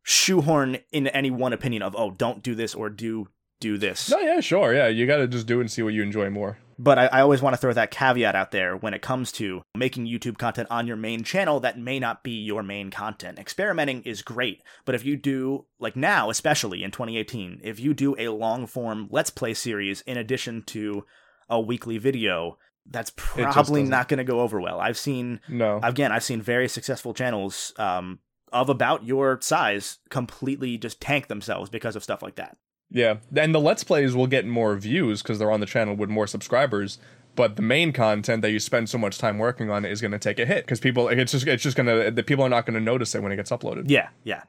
[0.04, 3.28] shoehorn in any one opinion of oh don't do this or do
[3.60, 4.10] do this.
[4.10, 6.30] No, yeah, sure, yeah, you got to just do it and see what you enjoy
[6.30, 6.58] more.
[6.82, 9.62] But I, I always want to throw that caveat out there when it comes to
[9.78, 13.38] making YouTube content on your main channel that may not be your main content.
[13.38, 18.16] Experimenting is great, but if you do, like now, especially in 2018, if you do
[18.18, 21.06] a long form Let's Play series in addition to
[21.48, 22.58] a weekly video,
[22.90, 24.80] that's probably not going to go over well.
[24.80, 26.12] I've seen no again.
[26.12, 31.96] I've seen very successful channels um, of about your size completely just tank themselves because
[31.96, 32.58] of stuff like that.
[32.92, 36.10] Yeah, and the let's plays will get more views because they're on the channel with
[36.10, 37.00] more subscribers.
[37.36, 40.20] But the main content that you spend so much time working on is going to
[40.20, 42.66] take a hit because people it's just it's just going to the people are not
[42.66, 43.90] going to notice it when it gets uploaded.
[43.90, 44.44] Yeah, yeah,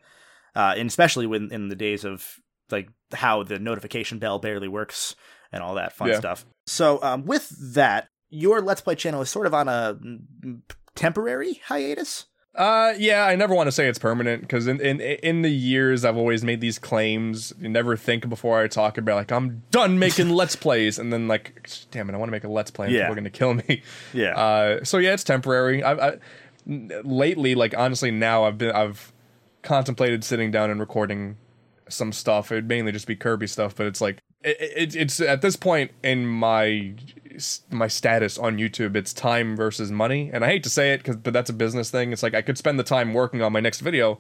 [0.57, 5.15] uh, and especially when in the days of like how the notification bell barely works
[5.53, 6.19] and all that fun yeah.
[6.19, 6.45] stuff.
[6.67, 9.99] So, um, with that, your Let's Play channel is sort of on a
[10.95, 12.27] temporary hiatus.
[12.55, 16.05] Uh, yeah, I never want to say it's permanent because in, in in the years
[16.05, 17.55] I've always made these claims.
[17.59, 21.29] You never think before I talk about like I'm done making let's plays, and then
[21.29, 22.87] like, damn it, I want to make a let's play.
[22.87, 23.83] And yeah, people are gonna kill me.
[24.13, 24.37] Yeah.
[24.37, 25.83] Uh, so yeah, it's temporary.
[25.83, 26.19] I, I
[26.67, 29.13] lately, like honestly, now I've been I've
[29.63, 31.39] contemplated sitting down and recording
[31.89, 32.53] some stuff.
[32.53, 35.93] It'd mainly just be Kirby stuff, but it's like it, it, it's at this point
[36.03, 36.95] in my
[37.71, 41.17] my status on YouTube, it's time versus money, and I hate to say it, cause,
[41.17, 42.13] but that's a business thing.
[42.13, 44.19] It's like I could spend the time working on my next video,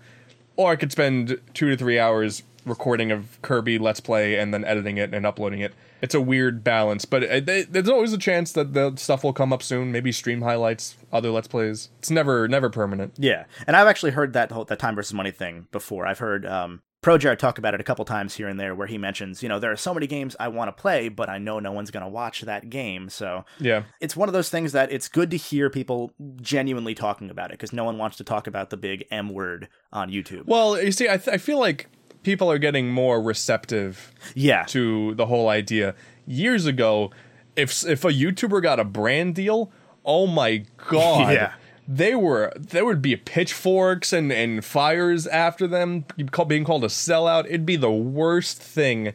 [0.57, 4.65] or I could spend two to three hours recording of Kirby Let's Play and then
[4.65, 5.75] editing it and uploading it.
[6.01, 9.33] It's a weird balance, but it, it, there's always a chance that the stuff will
[9.33, 9.93] come up soon.
[9.93, 11.91] Maybe stream highlights, other Let's Plays.
[12.01, 13.15] It's never never permanent.
[13.19, 16.07] Yeah, and I've actually heard that whole that time versus money thing before.
[16.07, 18.97] I've heard um, ProJared talk about it a couple times here and there where he
[18.97, 21.59] mentions, you know, there are so many games I want to play, but I know
[21.59, 23.09] no one's going to watch that game.
[23.09, 23.83] So, yeah.
[24.01, 27.55] It's one of those things that it's good to hear people genuinely talking about it
[27.55, 30.47] because no one wants to talk about the big M word on YouTube.
[30.47, 31.89] Well, you see, I, th- I feel like
[32.23, 34.63] people are getting more receptive yeah.
[34.67, 35.97] to the whole idea.
[36.25, 37.11] Years ago,
[37.57, 39.73] if if a YouTuber got a brand deal,
[40.05, 41.33] oh my god.
[41.33, 41.53] yeah
[41.87, 46.05] they were there would be pitchforks and and fires after them
[46.47, 47.47] being called a sellout.
[47.47, 49.13] It'd be the worst thing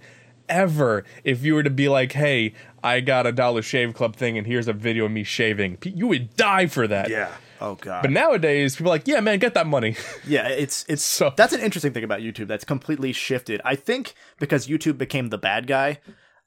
[0.50, 4.38] ever if you were to be like hey i got a dollar shave club thing
[4.38, 5.78] and here's a video of me shaving.
[5.84, 7.10] You would die for that.
[7.10, 7.34] Yeah.
[7.60, 8.04] Oh god.
[8.04, 9.96] But nowadays people are like yeah man get that money.
[10.28, 13.62] Yeah it's it's so that's an interesting thing about youtube that's completely shifted.
[13.66, 16.00] I think because youtube became the bad guy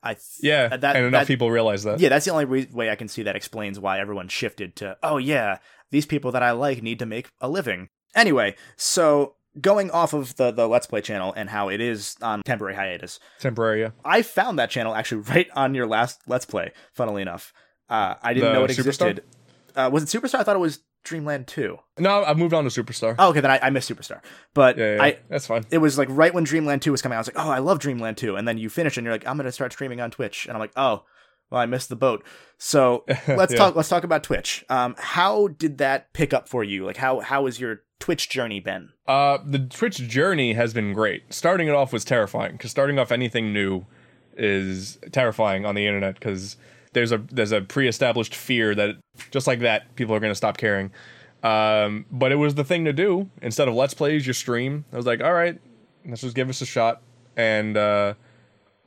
[0.02, 2.00] I th- yeah, that, and enough that, people realize that.
[2.00, 4.96] Yeah, that's the only re- way I can see that explains why everyone shifted to.
[5.02, 5.58] Oh yeah,
[5.90, 7.88] these people that I like need to make a living.
[8.14, 12.42] Anyway, so going off of the the Let's Play channel and how it is on
[12.42, 13.20] temporary hiatus.
[13.38, 13.90] Temporary, yeah.
[14.04, 16.72] I found that channel actually right on your last Let's Play.
[16.92, 17.52] Funnily enough,
[17.88, 19.24] uh, I didn't the know it existed.
[19.74, 20.40] Uh, was it Superstar?
[20.40, 21.78] I thought it was Dreamland 2.
[21.98, 23.14] No, I've moved on to Superstar.
[23.18, 24.20] Oh, okay, then I, I missed Superstar.
[24.52, 25.64] But yeah, yeah, I that's fine.
[25.70, 27.18] It was like right when Dreamland 2 was coming out.
[27.18, 28.36] I was like, oh, I love Dreamland 2.
[28.36, 30.46] And then you finish and you're like, I'm going to start streaming on Twitch.
[30.46, 31.04] And I'm like, oh,
[31.50, 32.24] well, I missed the boat.
[32.58, 33.58] So let's yeah.
[33.58, 33.76] talk.
[33.76, 34.64] Let's talk about Twitch.
[34.68, 36.84] Um, how did that pick up for you?
[36.84, 38.90] Like, how how has your Twitch journey been?
[39.06, 41.32] Uh, the Twitch journey has been great.
[41.32, 43.86] Starting it off was terrifying because starting off anything new
[44.36, 46.56] is terrifying on the internet because
[46.92, 48.96] there's a there's a pre-established fear that
[49.30, 50.90] just like that people are going to stop caring.
[51.42, 54.84] Um, but it was the thing to do instead of let's plays you stream.
[54.92, 55.58] I was like, all right,
[56.06, 57.00] let's just give us a shot.
[57.36, 58.14] And uh,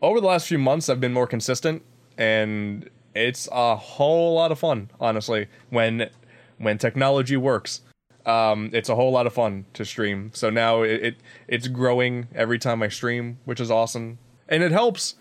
[0.02, 1.84] over the last few months, I've been more consistent
[2.18, 6.10] and it's a whole lot of fun honestly when
[6.58, 7.82] when technology works.
[8.26, 10.32] Um, it's a whole lot of fun to stream.
[10.34, 11.16] So now it, it
[11.48, 15.16] it's growing every time I stream, which is awesome, and it helps.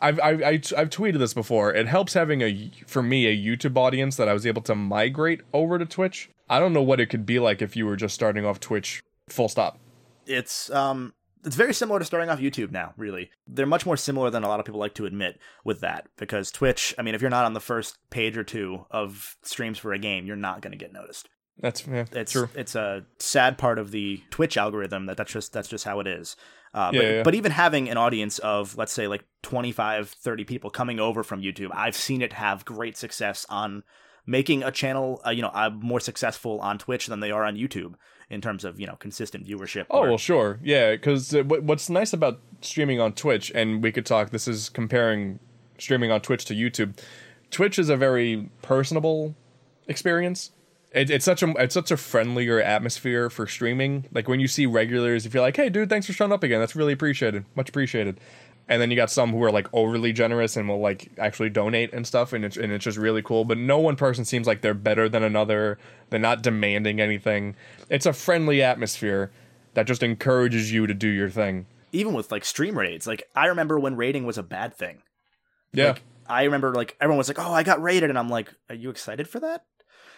[0.00, 1.74] I've, I've I've tweeted this before.
[1.74, 5.40] It helps having a for me a YouTube audience that I was able to migrate
[5.52, 6.30] over to Twitch.
[6.48, 9.02] I don't know what it could be like if you were just starting off Twitch
[9.28, 9.78] full stop.
[10.24, 11.12] It's um
[11.44, 13.30] it's very similar to starting off YouTube now, really.
[13.46, 16.50] They're much more similar than a lot of people like to admit with that because
[16.50, 19.92] Twitch, I mean, if you're not on the first page or two of streams for
[19.92, 21.28] a game, you're not going to get noticed.
[21.60, 22.48] That's yeah, It's true.
[22.54, 26.06] it's a sad part of the Twitch algorithm that that's just that's just how it
[26.06, 26.36] is.
[26.72, 27.22] Uh, Yeah, but, yeah.
[27.24, 31.42] but even having an audience of let's say like 25 30 people coming over from
[31.42, 33.82] YouTube, I've seen it have great success on
[34.26, 37.56] making a channel uh, you know uh, more successful on Twitch than they are on
[37.56, 37.94] YouTube
[38.30, 39.86] in terms of you know consistent viewership.
[39.90, 40.92] Oh or- well, sure, yeah.
[40.92, 44.30] Because uh, what, what's nice about streaming on Twitch, and we could talk.
[44.30, 45.38] This is comparing
[45.78, 46.98] streaming on Twitch to YouTube.
[47.50, 49.34] Twitch is a very personable
[49.86, 50.50] experience.
[50.92, 54.06] It, it's such a it's such a friendlier atmosphere for streaming.
[54.12, 56.60] Like when you see regulars, if you're like, "Hey, dude, thanks for showing up again.
[56.60, 57.44] That's really appreciated.
[57.54, 58.20] Much appreciated."
[58.70, 61.92] And then you got some who are like overly generous and will like actually donate
[61.94, 63.44] and stuff, and it's and it's just really cool.
[63.46, 65.78] But no one person seems like they're better than another.
[66.10, 67.56] They're not demanding anything.
[67.88, 69.30] It's a friendly atmosphere
[69.74, 71.66] that just encourages you to do your thing.
[71.92, 73.06] even with like stream raids.
[73.06, 75.02] Like I remember when raiding was a bad thing.
[75.72, 78.52] Yeah, Like, I remember like everyone was like, "Oh, I got raided," and I'm like,
[78.68, 79.64] "Are you excited for that?"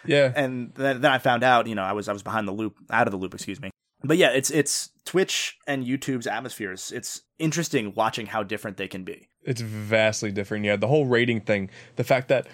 [0.05, 0.31] yeah.
[0.35, 2.75] And then, then I found out, you know, I was I was behind the loop,
[2.89, 3.69] out of the loop, excuse me.
[4.03, 6.91] But yeah, it's it's Twitch and YouTube's atmospheres.
[6.91, 9.27] It's interesting watching how different they can be.
[9.43, 10.65] It's vastly different.
[10.65, 12.47] Yeah, the whole rating thing, the fact that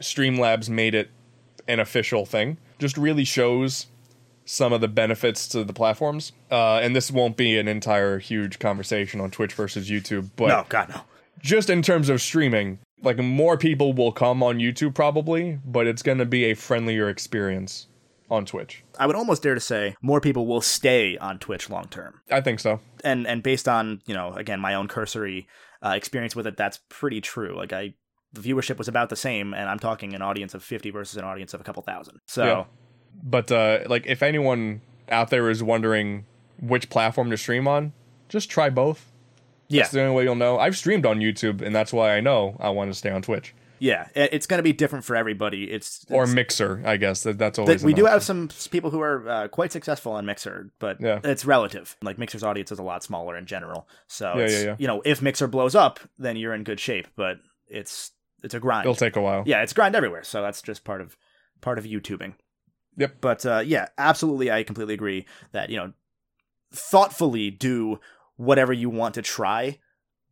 [0.00, 1.10] Streamlabs made it
[1.68, 3.86] an official thing, just really shows
[4.44, 6.32] some of the benefits to the platforms.
[6.50, 10.66] Uh, and this won't be an entire huge conversation on Twitch versus YouTube, but no,
[10.68, 11.02] God no.
[11.40, 16.02] just in terms of streaming, like more people will come on YouTube probably, but it's
[16.02, 17.86] going to be a friendlier experience
[18.32, 18.82] on Twitch.
[18.98, 22.20] I would almost dare to say more people will stay on Twitch long term.
[22.30, 22.80] I think so.
[23.04, 25.46] and and based on you know again my own cursory
[25.84, 27.54] uh, experience with it, that's pretty true.
[27.56, 27.94] Like I,
[28.32, 31.24] the viewership was about the same, and I'm talking an audience of 50 versus an
[31.24, 32.20] audience of a couple thousand.
[32.26, 32.64] So Yeah.
[33.22, 36.24] But uh, like, if anyone out there is wondering
[36.58, 37.92] which platform to stream on,
[38.30, 39.12] just try both.
[39.68, 40.58] yeah, That's the only way you'll know.
[40.58, 43.54] I've streamed on YouTube, and that's why I know I want to stay on Twitch
[43.82, 45.64] yeah, it's going to be different for everybody.
[45.68, 46.80] It's, or Mixer.
[46.86, 47.82] I guess that, that's that always.
[47.82, 48.12] we do option.
[48.12, 51.18] have some people who are uh, quite successful on Mixer, but Yeah.
[51.24, 51.96] it's relative.
[52.00, 54.76] Like Mixer's audience is a lot smaller in general, so Yeah, it's, yeah, yeah.
[54.78, 57.08] you know if Mixer blows up, then you're in good shape.
[57.16, 58.12] But it's
[58.44, 58.84] it's a grind.
[58.84, 59.42] It'll take a while.
[59.46, 60.22] yeah, it's grind everywhere.
[60.22, 61.16] So that's just part of
[61.60, 62.34] part of YouTubing.
[62.98, 63.16] Yep.
[63.20, 65.92] But uh, yeah, absolutely, I completely agree that you know,
[66.72, 67.98] thoughtfully do
[68.36, 69.78] whatever you want to try,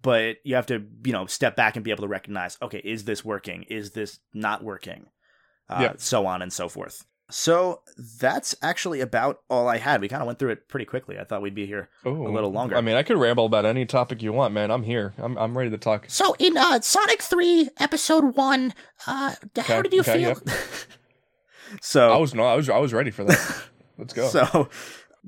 [0.02, 3.04] but you have to you know step back and be able to recognize, okay, is
[3.04, 3.64] this working?
[3.64, 5.06] Is this not working?
[5.68, 6.00] Uh, Yep.
[6.00, 7.04] So on and so forth.
[7.30, 7.82] So
[8.18, 10.00] that's actually about all I had.
[10.00, 11.18] We kind of went through it pretty quickly.
[11.18, 12.26] I thought we'd be here Ooh.
[12.26, 12.76] a little longer.
[12.76, 14.70] I mean, I could ramble about any topic you want, man.
[14.70, 15.14] I'm here.
[15.16, 16.06] I'm I'm ready to talk.
[16.08, 18.74] So in uh, Sonic 3 episode 1,
[19.06, 20.28] uh, how did you okay, feel?
[20.28, 20.38] yep.
[21.80, 23.62] so I was no, I was I was ready for that.
[23.98, 24.28] Let's go.
[24.28, 24.70] So,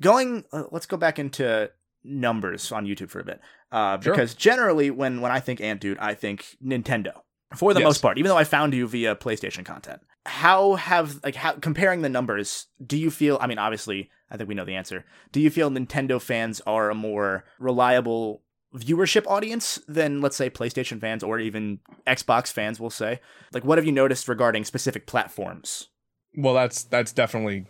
[0.01, 1.71] going, uh, let's go back into
[2.05, 4.13] numbers on YouTube for a bit, uh, Sure.
[4.13, 7.13] because generally, when when I think Ant Dude, I think Nintendo
[7.57, 7.87] for the Yes.
[7.87, 8.19] most part.
[8.19, 12.67] Even though I found you via PlayStation content, how have like how comparing the numbers?
[12.85, 13.39] Do you feel?
[13.41, 15.05] I mean, obviously, I think we know the answer.
[15.33, 18.43] Do you feel Nintendo fans are a more reliable
[18.75, 23.21] viewership audience than let's say PlayStation fans or even Xbox fans will say?
[23.53, 25.89] Like, what have you noticed regarding specific platforms?
[26.35, 27.67] Well, that's that's definitely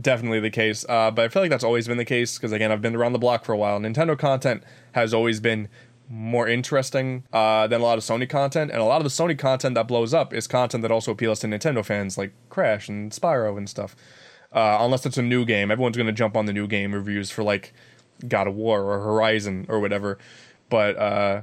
[0.00, 0.84] definitely the case.
[0.88, 3.12] Uh, but I feel like that's always been the case because again, I've been around
[3.12, 3.78] the block for a while.
[3.78, 5.68] Nintendo content has always been
[6.08, 9.38] more interesting uh, than a lot of Sony content, and a lot of the Sony
[9.38, 13.10] content that blows up is content that also appeals to Nintendo fans, like Crash and
[13.10, 13.96] Spyro and stuff.
[14.52, 17.30] Uh, unless it's a new game, everyone's going to jump on the new game reviews
[17.30, 17.72] for like
[18.28, 20.18] God of War or Horizon or whatever.
[20.68, 21.42] But uh,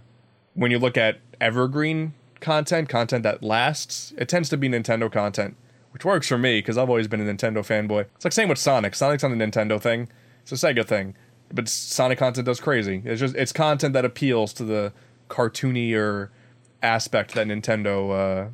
[0.53, 5.57] when you look at evergreen content, content that lasts, it tends to be Nintendo content,
[5.91, 8.05] which works for me because I've always been a Nintendo fanboy.
[8.15, 8.95] It's like same with Sonic.
[8.95, 10.09] Sonic's on the Nintendo thing;
[10.41, 11.15] it's a Sega thing.
[11.53, 13.01] But Sonic content does crazy.
[13.05, 14.93] It's just it's content that appeals to the
[15.29, 16.29] cartoonier
[16.81, 18.49] aspect that Nintendo uh,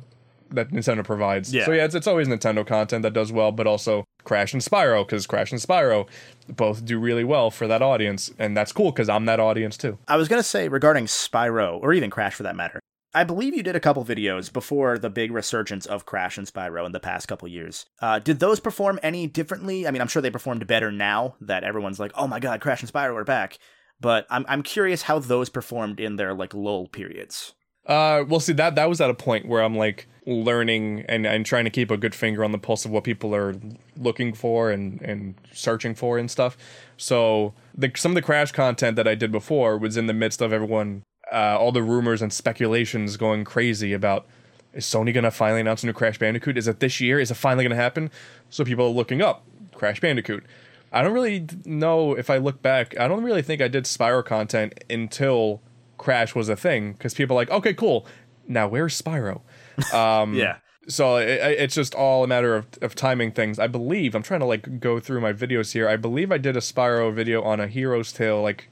[0.50, 1.52] that Nintendo provides.
[1.52, 1.66] Yeah.
[1.66, 5.06] So yeah, it's, it's always Nintendo content that does well, but also Crash and Spyro
[5.06, 6.08] because Crash and Spyro
[6.48, 9.98] both do really well for that audience, and that's cool because I'm that audience too.
[10.08, 12.80] I was going to say regarding Spyro, or even Crash for that matter.
[13.14, 16.84] I believe you did a couple videos before the big resurgence of Crash and Spyro
[16.84, 17.86] in the past couple years.
[18.00, 19.86] Uh, did those perform any differently?
[19.86, 22.82] I mean, I'm sure they performed better now that everyone's like, "Oh my god, Crash
[22.82, 23.58] and Spyro are back."
[24.00, 27.54] But I'm I'm curious how those performed in their like lull periods.
[27.86, 31.46] Uh, well, see that that was at a point where I'm like learning and, and
[31.46, 33.54] trying to keep a good finger on the pulse of what people are
[33.96, 36.58] looking for and and searching for and stuff.
[36.98, 40.42] So the some of the crash content that I did before was in the midst
[40.42, 41.02] of everyone,
[41.32, 44.26] uh, all the rumors and speculations going crazy about
[44.72, 46.58] is Sony gonna finally announce a new Crash Bandicoot?
[46.58, 47.18] Is it this year?
[47.18, 48.10] Is it finally gonna happen?
[48.50, 50.44] So people are looking up Crash Bandicoot.
[50.92, 52.98] I don't really know if I look back.
[52.98, 55.60] I don't really think I did Spyro content until
[55.98, 58.06] Crash was a thing because people are like, okay, cool.
[58.46, 59.42] Now where's Spyro?
[59.94, 60.56] Um, Yeah.
[60.88, 63.58] So it, it's just all a matter of, of timing things.
[63.58, 65.88] I believe I'm trying to like go through my videos here.
[65.88, 68.70] I believe I did a Spyro video on a Hero's Tale like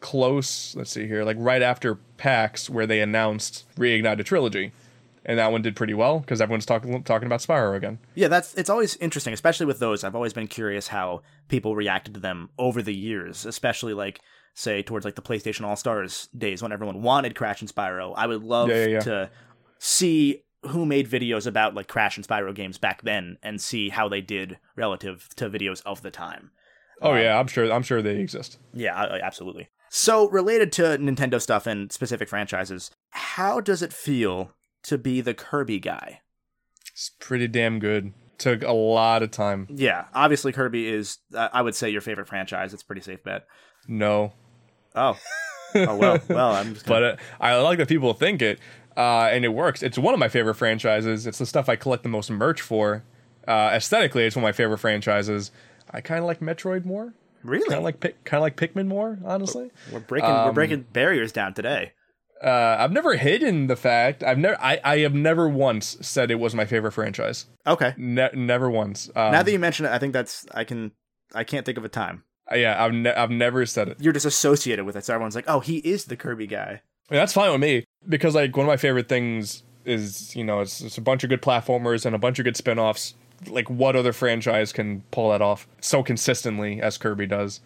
[0.00, 0.74] close.
[0.76, 4.72] Let's see here, like right after PAX where they announced Reignited Trilogy,
[5.24, 7.98] and that one did pretty well because everyone's talking talking about Spyro again.
[8.14, 10.04] Yeah, that's it's always interesting, especially with those.
[10.04, 14.20] I've always been curious how people reacted to them over the years, especially like
[14.54, 18.12] say towards like the PlayStation All Stars days when everyone wanted Crash and Spyro.
[18.16, 19.00] I would love Yeah, yeah, yeah.
[19.00, 19.30] to
[19.78, 24.08] see who made videos about like Crash and Spyro games back then and see how
[24.08, 26.50] they did relative to videos of the time.
[27.00, 27.70] Oh yeah, um, I'm sure.
[27.72, 28.58] I'm sure they exist.
[28.74, 29.68] Yeah, absolutely.
[29.90, 34.52] So, related to Nintendo stuff and specific franchises, how does it feel
[34.84, 36.20] to be the Kirby guy?
[36.92, 38.12] It's pretty damn good.
[38.38, 39.66] Took a lot of time.
[39.70, 42.72] Yeah, obviously Kirby is uh, I would say your favorite franchise.
[42.72, 43.46] It's a pretty safe bet.
[43.88, 44.32] No,
[44.94, 45.16] Oh.
[45.74, 48.58] Oh well, well, I'm just gonna, but uh, I like that people think it,
[48.96, 49.82] uh, and it works.
[49.82, 51.26] It's one of my favorite franchises.
[51.26, 53.04] It's the stuff I collect the most merch for.
[53.46, 55.50] Uh, aesthetically, it's one of my favorite franchises.
[55.90, 57.14] I kind of like Metroid more.
[57.42, 59.70] Really Kind of like kind of like Pikmin more, honestly.
[59.92, 61.92] we're breaking we're breaking barriers down today.
[62.42, 64.22] Uh, I've never hidden the fact.
[64.22, 64.56] I've never.
[64.60, 67.46] I, I have never once said it was my favorite franchise.
[67.66, 67.94] Okay.
[67.96, 69.08] Ne- never once.
[69.16, 70.92] Um, now that you mention it, I think that's I can
[71.34, 72.22] I can't think of a time.
[72.54, 73.96] yeah, I've ne- I've never said it.
[74.00, 77.18] You're just associated with it, so everyone's like, "Oh, he is the Kirby guy." Mean,
[77.18, 80.80] that's fine with me because like one of my favorite things is you know it's,
[80.80, 83.14] it's a bunch of good platformers and a bunch of good spin-offs
[83.46, 87.60] like what other franchise can pull that off so consistently as kirby does?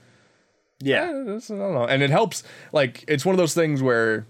[0.81, 1.05] Yeah.
[1.05, 1.87] Eh, i don't know.
[1.87, 2.43] And it helps.
[2.73, 4.27] Like it's one of those things where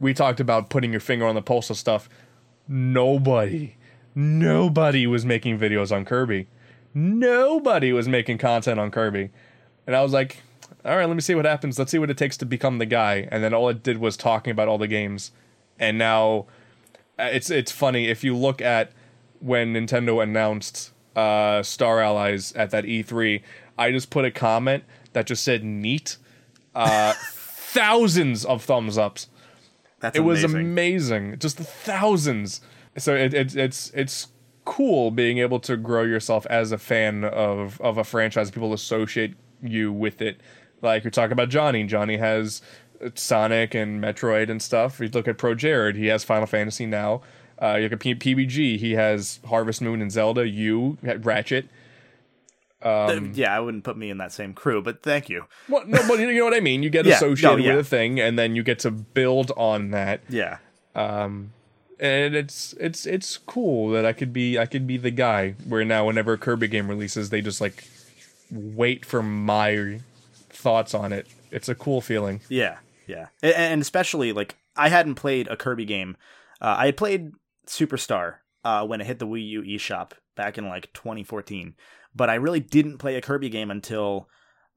[0.00, 2.08] we talked about putting your finger on the pulse of stuff.
[2.68, 3.76] Nobody
[4.16, 6.46] nobody was making videos on kirby.
[6.92, 9.30] Nobody was making content on kirby.
[9.86, 10.38] And i was like
[10.84, 11.78] all right let me see what happens.
[11.78, 13.28] Let's see what it takes to become the guy.
[13.30, 15.30] And then all it did was talking about all the games.
[15.78, 16.46] And now
[17.18, 18.08] uh, it's it's funny.
[18.08, 18.92] If you look at
[19.44, 23.42] when Nintendo announced uh, Star Allies at that E3.
[23.78, 26.16] I just put a comment that just said "neat."
[26.74, 29.28] Uh, thousands of thumbs ups.
[30.00, 30.60] That's It was amazing.
[30.60, 32.60] amazing, just thousands.
[32.96, 34.28] So it, it, it's it's
[34.64, 38.50] cool being able to grow yourself as a fan of of a franchise.
[38.50, 40.40] People associate you with it.
[40.82, 41.84] Like you're talking about Johnny.
[41.84, 42.62] Johnny has
[43.14, 45.00] Sonic and Metroid and stuff.
[45.00, 45.96] You look at ProJared.
[45.96, 47.22] He has Final Fantasy now.
[47.64, 48.78] Uh, you look at P- PBG.
[48.78, 50.46] He has Harvest Moon and Zelda.
[50.46, 51.68] You Ratchet.
[52.82, 55.46] Uh, yeah, I wouldn't put me in that same crew, but thank you.
[55.70, 56.82] Well, no, but you know what I mean.
[56.82, 57.76] You get Yeah, associated no, yeah.
[57.76, 60.20] with a thing, and then you get to build on that.
[60.28, 60.58] Yeah.
[60.94, 61.52] Um,
[61.98, 65.84] and it's it's it's cool that I could be I could be the guy where
[65.84, 67.84] now whenever a Kirby game releases they just like
[68.50, 70.00] wait for my
[70.50, 71.26] thoughts on it.
[71.50, 72.40] It's a cool feeling.
[72.48, 76.16] Yeah, yeah, and especially like I hadn't played a Kirby game.
[76.60, 77.32] Uh, I had played
[77.66, 81.74] Superstar uh, when it hit the Wii U eShop back in like 2014,
[82.14, 84.28] but I really didn't play a Kirby game until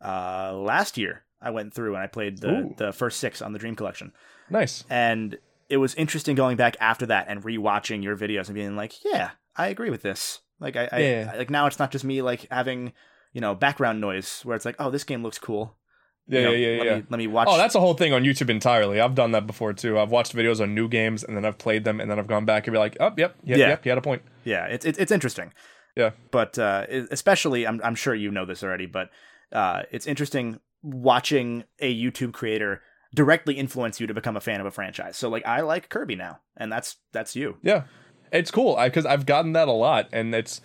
[0.04, 1.24] uh, last year.
[1.42, 2.74] I went through and I played the Ooh.
[2.78, 4.12] the first six on the Dream Collection,
[4.50, 4.84] Nice.
[4.90, 5.38] and
[5.70, 9.32] it was interesting going back after that and rewatching your videos and being like, yeah,
[9.56, 10.40] I agree with this.
[10.60, 11.34] Like I, I Yeah.
[11.38, 12.94] like now it's not just me like having
[13.34, 15.78] you know background noise where it's like, oh, this game looks cool.
[16.28, 16.95] Yeah, You know, yeah, yeah, let yeah.
[16.97, 17.47] Me, let me watch.
[17.49, 18.99] Oh, that's a whole thing on YouTube entirely.
[18.99, 19.97] I've done that before too.
[19.97, 22.45] I've watched videos on new games and then I've played them and then I've gone
[22.45, 23.69] back and be like, "Oh, yep, yep, Yeah.
[23.69, 25.53] yep, you had a point." Yeah, it's it's, it's interesting.
[25.95, 26.11] Yeah.
[26.32, 29.09] But uh, especially, I'm I'm sure you know this already, but
[29.51, 32.82] uh, it's interesting watching a YouTube creator
[33.15, 35.17] directly influence you to become a fan of a franchise.
[35.17, 37.57] So like, I like Kirby now, and that's that's you.
[37.63, 37.84] Yeah,
[38.32, 40.61] it's cool because I've gotten that a lot, and it's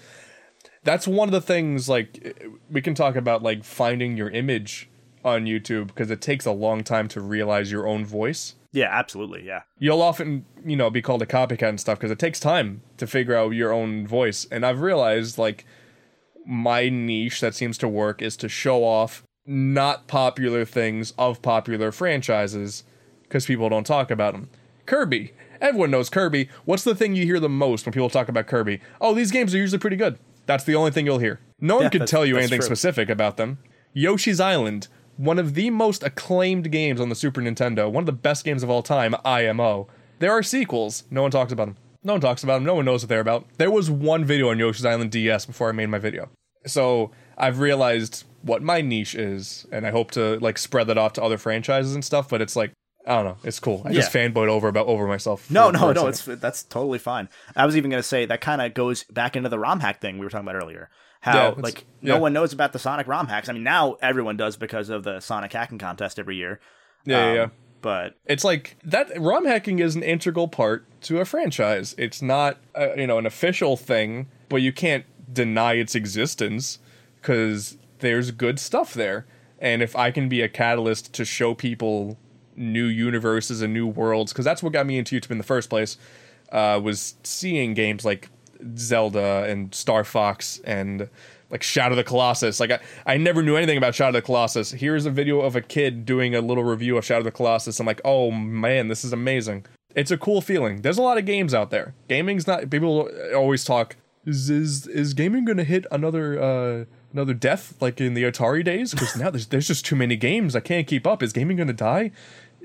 [0.84, 1.88] that's one of the things.
[1.88, 2.36] Like
[2.70, 4.90] we can talk about like finding your image
[5.24, 8.54] on YouTube because it takes a long time to realize your own voice.
[8.72, 9.44] Yeah, absolutely.
[9.46, 9.62] Yeah.
[9.78, 13.06] You'll often, you know, be called a copycat and stuff because it takes time to
[13.06, 14.46] figure out your own voice.
[14.50, 15.66] And I've realized like
[16.46, 21.92] my niche that seems to work is to show off not popular things of popular
[21.92, 22.84] franchises
[23.24, 24.48] because people don't talk about them.
[24.86, 25.32] Kirby.
[25.60, 26.48] Everyone knows Kirby.
[26.64, 28.80] What's the thing you hear the most when people talk about Kirby?
[29.00, 30.18] Oh, these games are usually pretty good.
[30.46, 31.38] That's the only thing you'll hear.
[31.60, 32.66] No one Yeah, could tell you anything true.
[32.66, 33.58] specific about them.
[33.92, 38.12] Yoshi's Island, one of the most acclaimed games on the Super Nintendo, one of the
[38.12, 39.88] best games of all time, IMO.
[40.18, 41.04] There are sequels.
[41.10, 41.76] No one talks about them.
[42.04, 42.64] No one talks about them.
[42.64, 43.46] No one knows what they're about.
[43.58, 46.28] There was one video on Yoshi's Island DS before I made my video.
[46.66, 51.12] So I've realized what my niche is, and I hope to like spread that off
[51.14, 52.28] to other franchises and stuff.
[52.28, 52.72] But it's like
[53.04, 53.36] I don't know.
[53.42, 53.82] It's cool.
[53.84, 54.28] I just Yeah.
[54.28, 55.50] fanboyed over about over myself.
[55.50, 56.10] No, for- no, for no.
[56.12, 56.32] second.
[56.34, 57.28] It's that's totally fine.
[57.56, 60.00] I was even going to say that kind of goes back into the ROM hack
[60.00, 60.88] thing we were talking about earlier.
[61.26, 63.48] Yeah, How it's- like no one knows about the Sonic ROM hacks.
[63.48, 66.58] I mean, now everyone does because of the Sonic hacking contest every year.
[67.04, 67.46] yeah, yeah, Um, yeah.
[67.80, 71.94] But It's like that ROM hacking is an integral part to a franchise.
[71.98, 76.78] It's not, uh, you know, an official thing, but you can't deny its existence
[77.20, 79.26] because there's good stuff there.
[79.60, 82.18] And if I can be a catalyst to show people
[82.56, 85.68] new universes and new worlds, because that's what got me into YouTube in the first
[85.70, 85.96] place,
[86.52, 88.28] uh, was seeing games like
[88.76, 91.08] Zelda and Star Fox and
[91.50, 92.60] like Shadow of the Colossus.
[92.60, 94.70] Like I, I never knew anything about Shadow of the Colossus.
[94.70, 97.78] Here's a video of a kid doing a little review of Shadow of the Colossus.
[97.78, 99.66] I'm like, oh man, this is amazing.
[99.94, 100.80] It's a cool feeling.
[100.80, 101.94] There's a lot of games out there.
[102.08, 102.70] Gaming's not.
[102.70, 103.96] People always talk.
[104.24, 108.92] Is is is gaming gonna hit another uh another death like in the Atari days?
[108.92, 110.56] Because now there's there's just too many games.
[110.56, 111.22] I can't keep up.
[111.22, 112.12] Is gaming gonna die?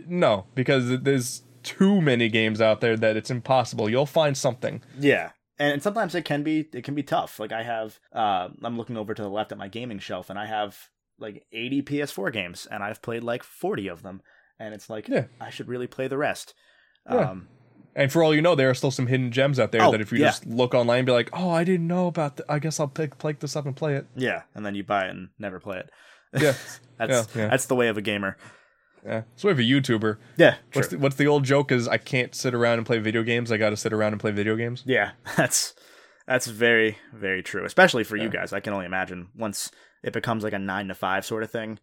[0.08, 3.90] No, because there's too many games out there that it's impossible.
[3.90, 4.82] You'll find something.
[4.98, 7.40] yeah, and sometimes it can be it can be tough.
[7.40, 10.38] Like I have, uh, I'm looking over to the left at my gaming shelf, and
[10.40, 10.78] I have
[11.20, 14.22] like 80 PS4 games, and I've played like 40 of them,
[14.60, 15.26] and it's like Yeah.
[15.42, 16.54] I should really play the rest.
[17.10, 17.32] Yeah.
[17.32, 17.48] Um,
[17.96, 20.02] And for all you know, there are still some hidden gems out there Oh, that
[20.02, 20.28] if you yeah.
[20.28, 22.46] just look online and be like, oh, I didn't know about that.
[22.48, 24.06] I guess I'll pick, pick this up and play it.
[24.16, 25.90] yeah, and then you buy it and never play it.
[26.40, 26.54] Yeah.
[27.00, 27.48] That's yeah.
[27.48, 28.38] that's the way of a gamer.
[29.06, 29.24] Yeah.
[29.36, 32.54] So if a YouTuber, Yeah, what's the, what's the old joke is I can't sit
[32.54, 33.52] around and play video games.
[33.52, 34.84] I got to sit around and play video games.
[34.86, 35.74] Yeah, that's
[36.28, 38.54] that's very very true, especially for you guys.
[38.54, 39.72] I can only imagine once
[40.04, 41.80] it becomes like a nine to five sort of thing.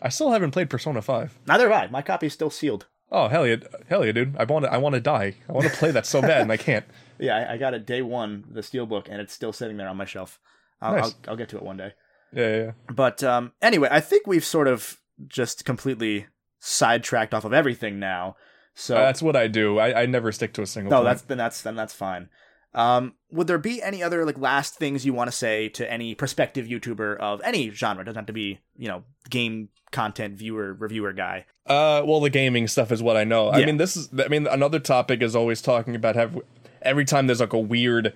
[0.00, 1.40] I still haven't played Persona 5.
[1.48, 1.90] Neither have I.
[1.90, 2.86] My copy's still sealed.
[3.10, 3.56] Oh, hell yeah.
[3.88, 4.36] Hell yeah, dude.
[4.36, 5.34] I want to I want to die.
[5.48, 6.84] I want to play that so bad and I can't.
[7.20, 9.96] Yeah, I, I got it day one, the steelbook, and it's still sitting there on
[9.96, 10.38] my shelf.
[10.80, 11.04] I'll, Nice.
[11.04, 11.92] I'll, I'll get to it one day.
[12.32, 12.70] Yeah, yeah, yeah.
[12.94, 16.26] But um, anyway, I think we've sort of just completely
[16.60, 18.36] sidetracked off of everything now.
[18.74, 19.78] So That's what I do.
[19.78, 21.06] I, I never stick to a single no, point.
[21.06, 22.28] that's then that's then that's fine.
[22.74, 26.14] Um, would there be any other like last things you want to say to any
[26.14, 28.02] prospective YouTuber of any genre?
[28.02, 31.46] It doesn't have to be you know game content viewer reviewer guy.
[31.66, 33.50] Uh, well, the gaming stuff is what I know.
[33.50, 34.10] I mean, this is.
[34.18, 36.38] I mean, another topic is always talking about have
[36.82, 38.14] every time there's like a weird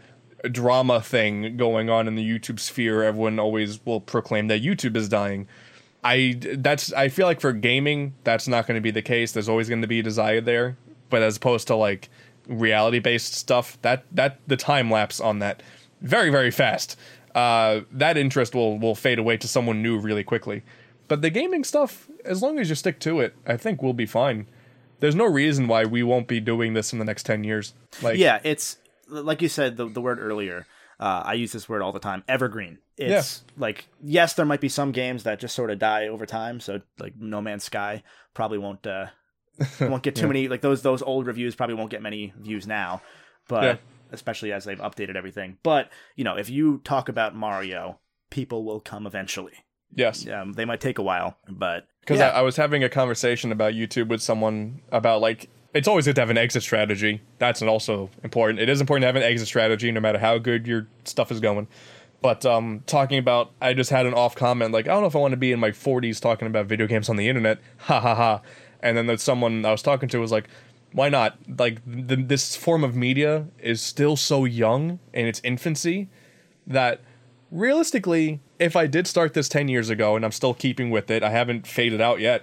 [0.50, 5.08] drama thing going on in the YouTube sphere, everyone always will proclaim that YouTube is
[5.08, 5.46] dying.
[6.04, 9.32] I that's I feel like for gaming that's not going to be the case.
[9.32, 10.76] There's always going to be desire there,
[11.10, 12.08] but as opposed to like
[12.48, 15.62] reality based stuff, that that the time lapse on that
[16.00, 16.98] very very fast.
[17.34, 20.62] Uh, that interest will will fade away to someone new really quickly.
[21.08, 24.06] But the gaming stuff, as long as you stick to it, I think we'll be
[24.06, 24.46] fine.
[25.00, 27.74] There's no reason why we won't be doing this in the next ten years.
[28.02, 28.78] Like Yeah, it's
[29.08, 30.66] like you said the the word earlier.
[31.02, 32.22] Uh, I use this word all the time.
[32.28, 32.78] Evergreen.
[32.96, 36.60] It's like yes, there might be some games that just sort of die over time.
[36.60, 38.02] So like No Man's Sky
[38.34, 39.06] probably won't uh,
[39.80, 43.02] won't get too many like those those old reviews probably won't get many views now.
[43.48, 43.76] But Yeah.
[44.12, 45.58] especially as they've updated everything.
[45.64, 47.98] But you know, if you talk about Mario,
[48.30, 49.54] people will come eventually.
[49.94, 52.28] yes, Um, they might take a while, but because yeah.
[52.28, 56.14] I, I was having a conversation about YouTube with someone about like it's always good
[56.16, 57.22] to have an exit strategy.
[57.38, 58.60] That's also important.
[58.60, 61.40] It is important to have an exit strategy, no matter how good your stuff is
[61.40, 61.66] going.
[62.20, 65.16] But um, talking about, I just had an off comment like, I don't know if
[65.16, 67.58] I want to be in my 40s talking about video games on the internet.
[67.78, 68.42] Ha ha ha.
[68.80, 70.48] And then there's someone I was talking to was like,
[70.92, 71.38] why not?
[71.58, 76.08] Like this form of media is still so young in its infancy
[76.66, 77.00] that
[77.50, 81.22] realistically, if I did start this 10 years ago and I'm still keeping with it,
[81.22, 82.42] I haven't faded out yet.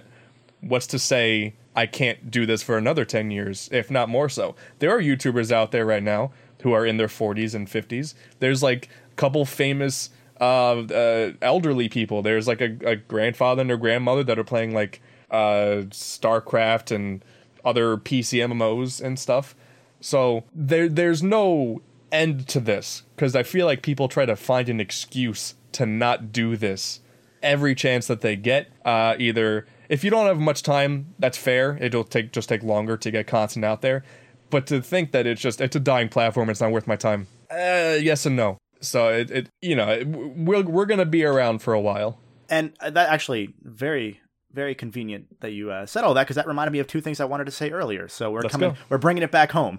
[0.60, 4.54] What's to say I can't do this for another 10 years, if not more so?
[4.80, 8.12] There are YouTubers out there right now who are in their 40s and 50s.
[8.38, 12.20] There's like a couple famous uh, uh, elderly people.
[12.20, 15.00] There's like a, a grandfather and a grandmother that are playing like
[15.30, 17.24] uh, StarCraft and
[17.64, 19.56] other PC MMOs and stuff.
[20.02, 21.80] So there there's no
[22.12, 26.30] end to this because I feel like people try to find an excuse to not
[26.30, 27.00] do this
[27.42, 28.70] every chance that they get.
[28.84, 31.76] Uh, either if you don't have much time, that's fair.
[31.80, 34.04] It'll take just take longer to get content out there.
[34.48, 37.26] But to think that it's just it's a dying platform, it's not worth my time.
[37.50, 38.56] Uh, yes and no.
[38.80, 42.18] So it, it you know it, we're we're gonna be around for a while.
[42.48, 44.20] And uh, that actually very
[44.52, 47.20] very convenient that you uh, said all that because that reminded me of two things
[47.20, 48.08] I wanted to say earlier.
[48.08, 48.76] So we're Let's coming, go.
[48.88, 49.78] we're bringing it back home.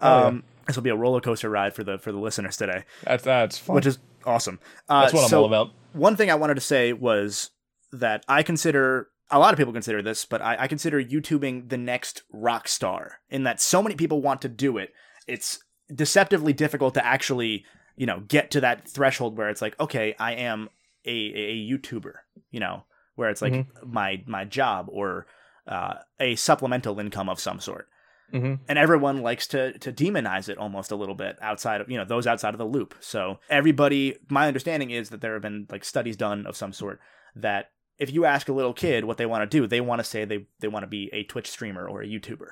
[0.00, 0.26] Oh, yeah.
[0.26, 3.22] Um, This will be a roller coaster ride for the for the listeners today, That's
[3.24, 3.74] that's fun.
[3.76, 4.58] which is awesome.
[4.88, 5.70] Uh, that's what I'm so all about.
[5.92, 7.50] One thing I wanted to say was
[7.92, 11.76] that I consider a lot of people consider this, but I, I consider YouTubing the
[11.76, 14.92] next rock star in that so many people want to do it.
[15.26, 15.62] It's
[15.94, 17.64] deceptively difficult to actually,
[17.96, 20.68] you know, get to that threshold where it's like, okay, I am
[21.04, 22.12] a, a YouTuber,
[22.50, 22.84] you know,
[23.16, 25.26] where it's like my my job or
[25.66, 27.88] uh, a supplemental income of some sort.
[28.32, 28.60] Mhm.
[28.68, 32.04] And everyone likes to to demonize it almost a little bit outside of you know
[32.04, 32.94] those outside of the loop.
[33.00, 37.00] So everybody, my understanding is that there have been like studies done of some sort
[37.34, 40.04] that if you ask a little kid what they want to do, they want to
[40.04, 42.50] say they they want to be a Twitch streamer or a YouTuber,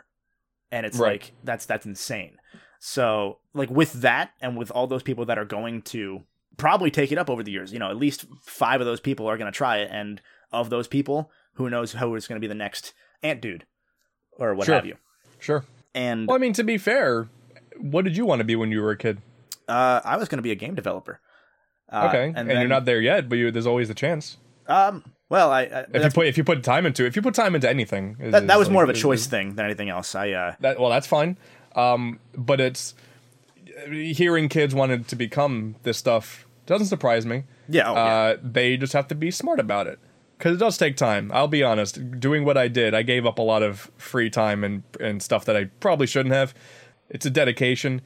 [0.72, 1.22] and it's Right.
[1.22, 2.36] like that's that's insane.
[2.78, 6.22] So like with that and with all those people that are going to
[6.57, 9.26] probably take it up over the years, you know, at least five of those people
[9.28, 10.20] are going to try it, and
[10.53, 12.92] of those people, who knows who is going to be the next
[13.22, 13.66] ant dude
[14.32, 14.74] or what Sure.
[14.76, 14.97] have you.
[15.38, 15.64] Sure.
[15.94, 17.28] And Well, I mean, to be fair,
[17.78, 19.18] what did you want to be when you were a kid?
[19.68, 21.20] uh, I was going to be a game developer.
[21.90, 24.36] Uh, Okay, and, then, you're not there yet, but you, there's always a chance.
[24.68, 27.34] Um, well, I, I If you put if you put time into if you put
[27.34, 29.54] time into anything, is- that, that is was more of like- a is- choice thing
[29.56, 30.14] than anything else.
[30.14, 31.36] I uh, That well, that's fine.
[31.74, 32.94] Um, but it's
[33.90, 37.44] hearing kids wanted to become this stuff doesn't surprise me.
[37.68, 38.04] Yeah, oh, yeah.
[38.04, 39.98] uh, they just have to be smart about it
[40.38, 41.30] because it does take time.
[41.32, 42.18] I'll be honest.
[42.20, 45.44] Doing what I did, I gave up a lot of free time and and stuff
[45.44, 46.54] that I probably shouldn't have.
[47.08, 48.02] It's a dedication,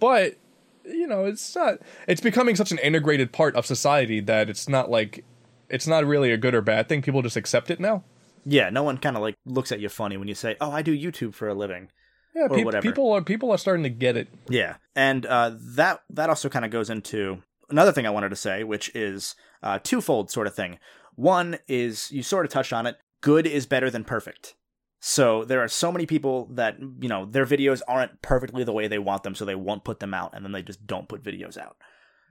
[0.00, 0.36] but
[0.84, 1.78] you know, it's not.
[2.08, 5.24] It's becoming such an integrated part of society that it's not like
[5.70, 7.02] it's not really a good or bad thing.
[7.02, 8.04] People just accept it now.
[8.44, 10.82] yeah, no one kind of like looks at you funny when you say, "Oh, I
[10.82, 11.90] do YouTube for a living."
[12.34, 12.82] Yeah, Or peop- whatever.
[12.82, 14.28] people are people are starting to get it.
[14.48, 18.36] Yeah, and uh, that that also kind of goes into another thing I wanted to
[18.36, 20.78] say, which is uh, twofold sort of thing.
[21.16, 22.96] One is you sort of touched on it.
[23.20, 24.54] Good is better than perfect.
[25.02, 28.86] So there are so many people that you know their videos aren't perfectly the way
[28.86, 31.22] they want them, so they won't put them out, and then they just don't put
[31.22, 31.76] videos out.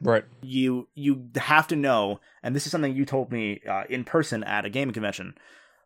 [0.02, 0.26] Right.
[0.41, 4.43] You you have to know, and this is something you told me uh, in person
[4.43, 5.36] at a gaming convention.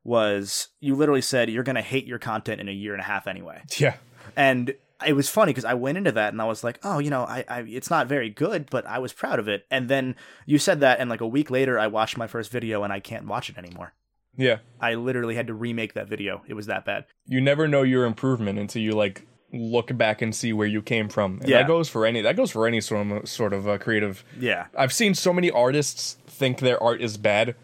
[0.03, 3.27] Was you literally said you're gonna hate your content in a year and a half
[3.27, 3.61] anyway?
[3.77, 3.95] Yeah.
[4.35, 7.09] and it was funny because I went into that and I was like, oh, you
[7.09, 9.65] know, I, I it's not very good, but I was proud of it.
[9.69, 12.83] And then you said that, and like a week later, I watched my first video
[12.83, 13.93] and I can't watch it anymore.
[14.37, 14.59] Yeah.
[14.79, 16.41] I literally had to remake that video.
[16.47, 17.05] It was that bad.
[17.27, 21.07] you never know your improvement until you like look back and see where you came
[21.07, 21.37] from.
[21.39, 21.59] And Yeah.
[21.59, 24.23] that goes for any that goes for any sort of sort of uh, creative.
[24.39, 27.55] Yeah, I've seen so many artists think their art is bad,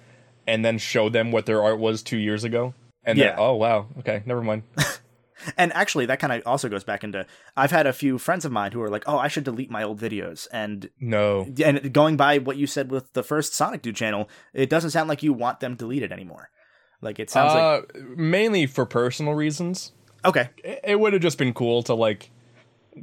[0.47, 2.73] and then show them what their art was two years ago,
[3.03, 3.35] and Yeah.
[3.37, 4.63] oh wow, okay, never mind.
[5.57, 7.25] and actually, that kind of also goes back into.
[7.57, 9.83] I've had a few friends of mine who are like, oh, I should delete my
[9.83, 13.95] old videos, and no, and going by what you said with the first Sonic Dude
[13.95, 16.49] channel, it doesn't sound like you want them deleted anymore.
[17.01, 17.81] Like it sounds uh,
[18.15, 19.93] mainly for personal reasons.
[20.25, 22.29] Okay, It, it would have just been cool to like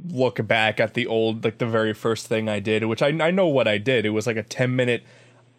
[0.09, 3.31] look back at the old like the very first thing I did, which I I
[3.31, 4.05] know what I did.
[4.05, 5.03] It was like a ten minute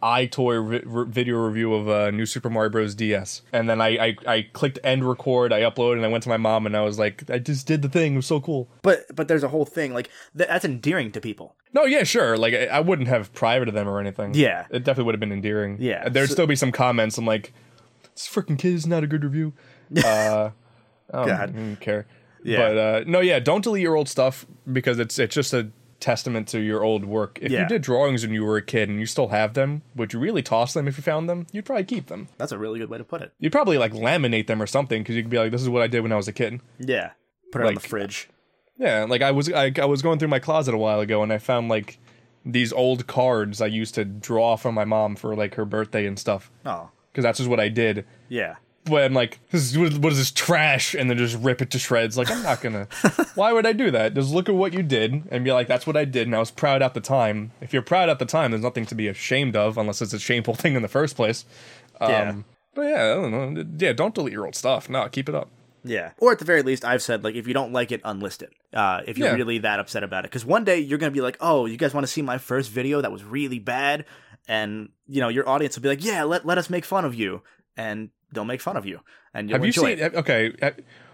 [0.03, 2.95] EyeToy vi- video review of uh, New Super Mario Bros.
[2.95, 5.53] DS, and then I, I I clicked end record.
[5.53, 7.83] I uploaded, and I went to my mom, and I was like, I just did
[7.83, 8.13] the thing.
[8.13, 8.69] It was so cool.
[8.83, 11.57] but but there's a whole thing like th- that's endearing to people.
[11.73, 12.39] No, yeah, sure.
[12.39, 14.35] Like I, I wouldn't have private privated them or anything.
[14.35, 14.67] Yeah.
[14.71, 15.79] it definitely would have been endearing.
[15.81, 17.19] Yeah, there'd so- still be some comments.
[17.19, 17.53] I'm like,
[18.15, 19.53] this freaking kid is not a good review.
[20.05, 20.51] Uh,
[21.13, 21.29] I don't
[21.75, 21.81] God.
[21.81, 22.07] care.
[22.45, 22.57] Yeah.
[22.59, 26.47] But uh, no, yeah, don't delete your old stuff because it's it's just a testament
[26.49, 27.39] to your old work.
[27.43, 27.63] If Yeah.
[27.63, 30.21] you did drawings when you were a kid and you still have them, would you
[30.21, 31.47] really toss them if you found them?
[31.51, 32.29] You'd probably keep them.
[32.39, 33.33] That's a really good way to put it.
[33.41, 35.83] You'd probably like laminate them or something because you could be like, this is what
[35.83, 36.61] I did when I was a kid.
[36.79, 37.11] Yeah.
[37.51, 38.29] Put it on the fridge.
[38.79, 41.33] Yeah, like I was I, I was going through my closet a while ago and
[41.33, 41.99] I found like
[42.47, 46.17] these old cards I used to draw for my mom for like her birthday and
[46.17, 46.91] stuff Oh.
[47.11, 48.07] because that's just what I did.
[48.29, 48.55] Yeah.
[48.89, 50.95] But I'm like, this is, what is this trash?
[50.95, 52.17] And then just rip it to shreds.
[52.17, 52.89] Like I'm not gonna.
[53.35, 54.15] why would I do that?
[54.15, 56.39] Just look at what you did and be like, that's what I did, and I
[56.39, 57.53] was proud at the time.
[57.61, 60.19] If you're proud at the time, there's nothing to be ashamed of, unless it's a
[60.19, 61.45] shameful thing in the first place.
[62.01, 62.35] Um, Yeah.
[62.75, 63.65] But yeah, I don't know.
[63.79, 64.89] Yeah, don't delete your old stuff.
[64.89, 65.49] No, keep it up.
[65.83, 66.11] Yeah.
[66.19, 68.53] Or at the very least, I've said like if you don't like it, unlist it.
[68.73, 69.35] Uh, if you're Yeah.
[69.35, 71.93] really that upset about it, because one day you're gonna be like, oh, you guys
[71.95, 74.05] want to see my first video that was really bad,
[74.47, 77.15] and you know your audience will be like, yeah, let let us make fun of
[77.15, 77.43] you,
[77.77, 79.01] and they'll make fun of you,
[79.35, 79.99] and you'll Have you seen?
[79.99, 80.15] it.
[80.15, 80.71] Okay, uh,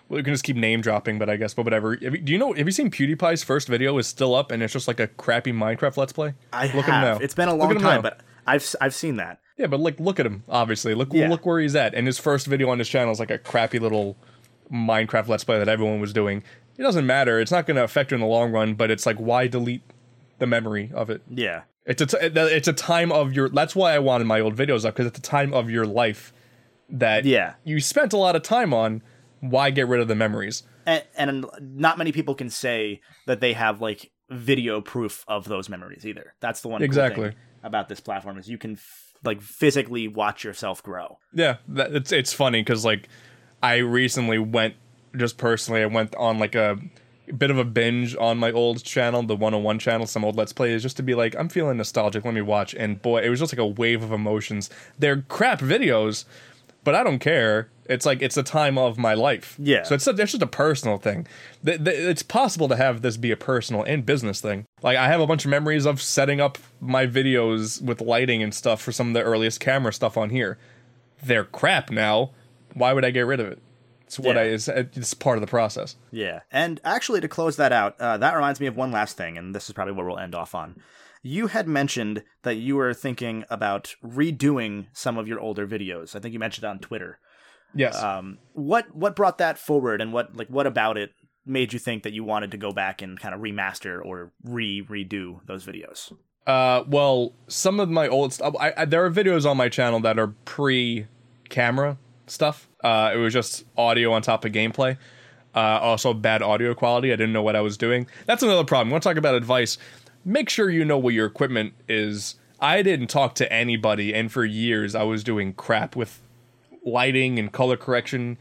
[0.08, 1.96] we can just keep name dropping, but I guess, but whatever.
[1.96, 2.52] Do you know?
[2.52, 5.52] Have you seen PewDiePie's first video is still up, and it's just like a crappy
[5.52, 6.34] Minecraft Let's Play?
[6.52, 6.88] I look have.
[6.88, 7.18] at him now.
[7.24, 8.02] It's been a long time, now.
[8.02, 9.40] but I've I've seen that.
[9.56, 10.44] yeah, but like, look at him.
[10.48, 11.28] Obviously, look Yeah.
[11.28, 13.78] look where he's at, and his first video on his channel is like a crappy
[13.78, 14.16] little
[14.72, 16.42] Minecraft Let's Play that everyone was doing.
[16.76, 17.38] It doesn't matter.
[17.40, 19.82] It's not going to affect you in the long run, but it's like, why delete
[20.40, 21.22] the memory of it?
[21.30, 21.62] Yeah.
[21.86, 23.48] It's a t- it's a time of your.
[23.50, 26.32] That's why I wanted my old videos up because it's a time of your life
[26.90, 27.54] that Yeah.
[27.64, 29.02] you spent a lot of time on.
[29.40, 30.62] Why get rid of the memories?
[30.86, 35.68] and, and not many people can say that they have like video proof of those
[35.68, 36.34] memories either.
[36.40, 37.28] That's the one cool Exactly.
[37.30, 41.18] thing about this platform is you can f- like physically watch yourself grow.
[41.34, 43.08] Yeah, that, it's it's funny because like
[43.62, 44.74] I recently went
[45.16, 45.82] just personally.
[45.82, 46.78] I went on like a
[47.38, 50.82] bit of a binge on my old channel, the 101 channel, some old Let's Plays,
[50.82, 52.24] just to be like, I'm feeling nostalgic.
[52.24, 52.74] Let me watch.
[52.74, 54.68] And boy, it was just like a wave of emotions.
[54.98, 56.26] They're crap videos,
[56.84, 57.70] but I don't care.
[57.86, 59.56] It's like it's the time of my life.
[59.58, 59.82] Yeah.
[59.82, 61.26] So it's, a, it's just a personal thing.
[61.64, 64.64] Th- th- It's possible to have this be a personal and business thing.
[64.82, 68.54] Like I have a bunch of memories of setting up my videos with lighting and
[68.54, 70.58] stuff for some of the earliest camera stuff on here.
[71.22, 72.30] They're crap now.
[72.72, 73.58] Why would I get rid of it?
[74.06, 74.42] It's what Yeah.
[74.42, 74.44] I.
[74.46, 75.96] It's, it's part of the process.
[76.10, 76.40] Yeah.
[76.52, 79.54] And actually, to close that out, uh, that reminds me of one last thing, and
[79.54, 80.76] this is probably what we'll end off on.
[81.26, 86.14] You had mentioned that you were thinking about redoing some of your older videos.
[86.14, 87.18] I think you mentioned it on Twitter.
[87.74, 88.00] Yes.
[88.00, 91.12] Um, what what brought that forward, and what like what about it
[91.46, 94.84] made you think that you wanted to go back and kind of remaster or re
[94.88, 96.12] redo those videos?
[96.46, 98.54] Uh, well, some of my old stuff.
[98.60, 101.96] I, I, there are videos on my channel that are pre-camera
[102.26, 102.68] stuff.
[102.82, 104.98] Uh, it was just audio on top of gameplay.
[105.54, 107.12] Uh, also bad audio quality.
[107.12, 108.08] I didn't know what I was doing.
[108.26, 108.90] That's another problem.
[108.90, 109.78] Want to talk about advice?
[110.24, 112.36] Make sure you know what your equipment is.
[112.60, 116.20] I didn't talk to anybody, and for years I was doing crap with
[116.84, 118.38] lighting and color correction,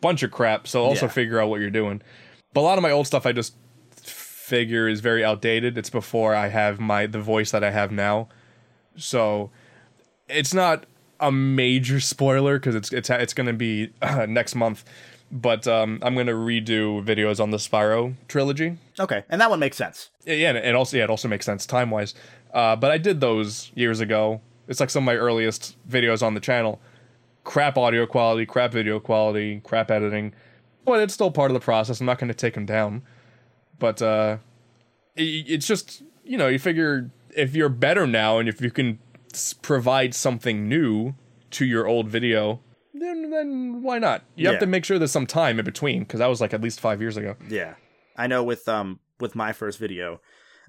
[0.00, 0.66] bunch of crap.
[0.66, 1.12] So also Yeah.
[1.12, 2.02] figure out what you're doing.
[2.54, 3.54] But a lot of my old stuff I just
[4.02, 5.76] figure is very outdated.
[5.78, 8.28] It's before I have my the voice that I have now.
[8.96, 9.50] So
[10.28, 10.84] it's not
[11.20, 14.84] a major spoiler because it's it's it's going to be uh, next month.
[15.32, 18.76] But um, I'm going to redo videos on the Spyro trilogy.
[19.00, 20.10] Okay, and that one makes sense.
[20.26, 22.14] Yeah, and it also yeah, it also makes sense time wise.
[22.52, 24.42] Uh, but I did those years ago.
[24.68, 26.80] It's like some of my earliest videos on the channel.
[27.44, 30.34] Crap audio quality, crap video quality, crap editing,
[30.84, 31.98] but it's still part of the process.
[31.98, 33.02] I'm not going to take them down.
[33.78, 34.36] But uh,
[35.16, 38.98] i it's just you know you figure if you're better now and if you can
[39.62, 41.14] provide something new
[41.52, 42.60] to your old video,
[43.02, 44.24] then then why not?
[44.34, 46.60] You have to make sure there's some time in between because that was like at
[46.60, 47.36] least five years ago.
[47.48, 47.74] Yeah,
[48.16, 48.42] I know.
[48.42, 50.20] With um with my first video,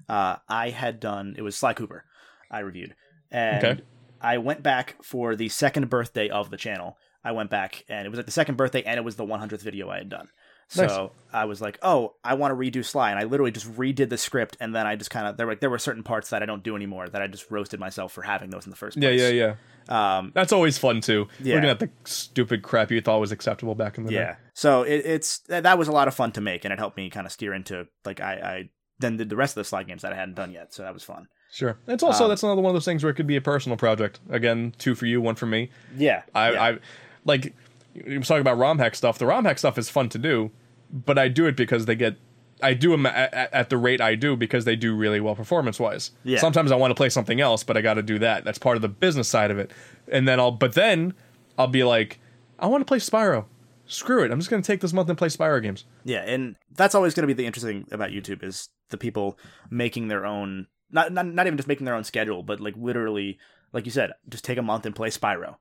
[0.08, 2.04] uh, I had done it was Sly Cooper.
[2.50, 2.94] I reviewed,
[3.30, 3.82] and Okay.
[4.20, 6.96] I went back for the second birthday of the channel.
[7.22, 9.62] I went back, and it was like the second birthday, and it was the 100th
[9.62, 10.28] video I had done.
[10.68, 11.10] So Nice.
[11.32, 14.18] I was like, "Oh, I want to redo Sly," and I literally just redid the
[14.18, 16.42] script, and then I just kind of there were like, there were certain parts that
[16.42, 18.98] I don't do anymore that I just roasted myself for having those in the first
[18.98, 19.20] place.
[19.20, 19.54] Yeah, yeah, yeah.
[19.88, 21.28] Um, That's always fun too.
[21.42, 21.56] Yeah.
[21.56, 24.16] Looking at the stupid crap you thought was acceptable back in the day.
[24.16, 24.32] Yeah.
[24.32, 24.38] day.
[24.54, 26.96] So it, it's that that was a lot of fun to make, and it helped
[26.96, 28.68] me kind of steer into like I, I
[28.98, 30.72] then did the rest of the Sly games that I hadn't done yet.
[30.72, 31.28] So that was fun.
[31.52, 31.78] Sure.
[31.86, 33.76] It's also Um, that's another one of those things where it could be a personal
[33.76, 34.20] project.
[34.30, 35.70] Again, two for you, one for me.
[35.96, 36.22] Yeah.
[36.34, 36.62] I, yeah.
[36.62, 36.78] I
[37.24, 37.54] like
[37.94, 39.18] you was talking about ROM hack stuff.
[39.18, 40.50] The ROM hack stuff is fun to do,
[40.90, 42.16] but I do it because they get.
[42.62, 45.80] I do them at, at, the rate I do because they do really well performance
[45.80, 46.12] wise.
[46.22, 46.38] Yeah.
[46.38, 48.44] Sometimes I want to play something else, but I got to do that.
[48.44, 49.70] That's part of the business side of it.
[50.10, 51.14] And then I'll, but then
[51.58, 52.20] I'll be like,
[52.58, 53.46] I want to play Spyro.
[53.86, 54.30] Screw it.
[54.30, 55.84] I'm just going to take this month and play Spyro games.
[56.04, 59.38] Yeah, and that's always going to be the interesting about YouTube is the people
[59.70, 63.38] making their own not, not not even just making their own schedule, but like literally,
[63.72, 65.56] like you said, just take a month and play Spyro.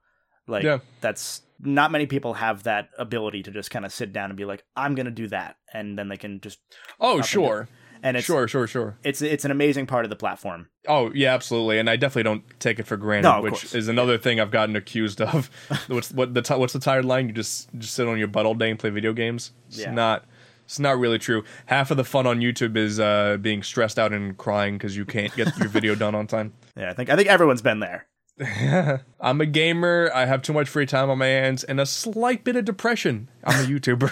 [0.48, 0.80] Like Yeah.
[1.02, 4.44] that's not many people have that ability to just kind of sit down and be
[4.46, 6.60] like, I'm going to do that, and then they can just
[7.00, 7.70] Oh, sure.
[8.02, 8.98] and it's Sure, sure, sure.
[9.04, 10.68] it's it's an amazing part of the platform.
[10.88, 13.76] Oh yeah, absolutely, and I definitely don't take it for granted, No, which course.
[13.76, 15.50] is another thing I've gotten accused of.
[15.88, 17.28] what's what the ti- what's the tired line?
[17.28, 19.52] You just just sit on your butt all day and play video games.
[19.70, 19.92] It's Yeah.
[19.92, 20.26] not.
[20.66, 21.44] It's not really true.
[21.66, 25.06] Half of the fun on YouTube is uh, being stressed out and crying because you
[25.06, 26.54] can't get your video done on time.
[26.76, 28.08] Yeah, I think I think everyone's been there.
[29.20, 30.10] I'm a gamer.
[30.14, 33.30] I have too much free time on my hands and a slight bit of depression.
[33.44, 34.10] I'm a YouTuber.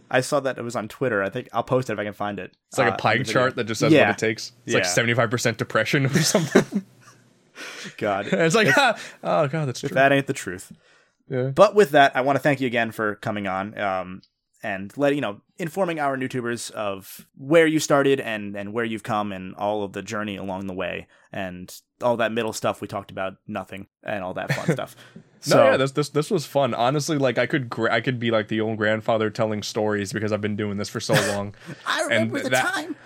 [0.10, 1.22] I saw that it was on Twitter.
[1.22, 2.56] I think I'll post it if I can find it.
[2.68, 3.40] it's like Uh, a pie in the video.
[3.42, 4.08] chart that just says Yeah.
[4.08, 4.52] what it takes.
[4.66, 4.80] It's Yeah.
[4.80, 6.84] like 75% depression or something.
[7.98, 9.90] God, And it's like, ah, oh god, that's true.
[9.90, 10.72] that ain't the truth.
[11.28, 11.50] Yeah.
[11.54, 14.22] But with that, I want to thank you again for coming on um,
[14.64, 19.02] and let you know, informing our YouTubers of where you started and and where you've
[19.04, 21.72] come and all of the journey along the way and
[22.02, 24.96] all that middle stuff we talked about, nothing and all that fun stuff.
[25.48, 26.74] No, yeah, this this this was fun.
[26.74, 30.32] Honestly, like I could gra- I could be like the old grandfather telling stories because
[30.32, 31.54] I've been doing this for so long.
[31.86, 32.96] I remember And the that- time.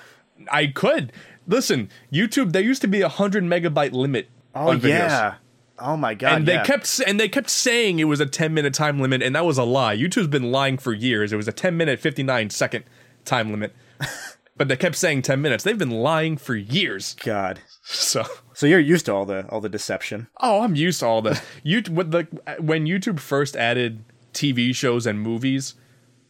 [0.50, 1.12] I could
[1.46, 1.88] listen.
[2.12, 4.28] YouTube, there used to be a hundred megabyte limit.
[4.54, 4.88] oh on videos.
[5.08, 5.34] yeah,
[5.78, 6.64] oh my god, And they yeah.
[6.64, 9.56] kept and they kept saying it was a 10 minute time limit and that was
[9.56, 9.96] a lie.
[9.96, 11.32] YouTube's been lying for years.
[11.32, 12.84] It was a 10 minute 59 second
[13.24, 13.74] time limit.
[14.56, 15.62] but they kept saying 10 minutes.
[15.62, 17.14] They've been lying for years.
[17.24, 17.60] God.
[17.82, 18.24] So
[18.54, 20.28] So you're used to all the all the deception.
[20.40, 22.26] Oh, I'm used to all the You what the
[22.60, 25.74] when YouTube first added TV shows and movies,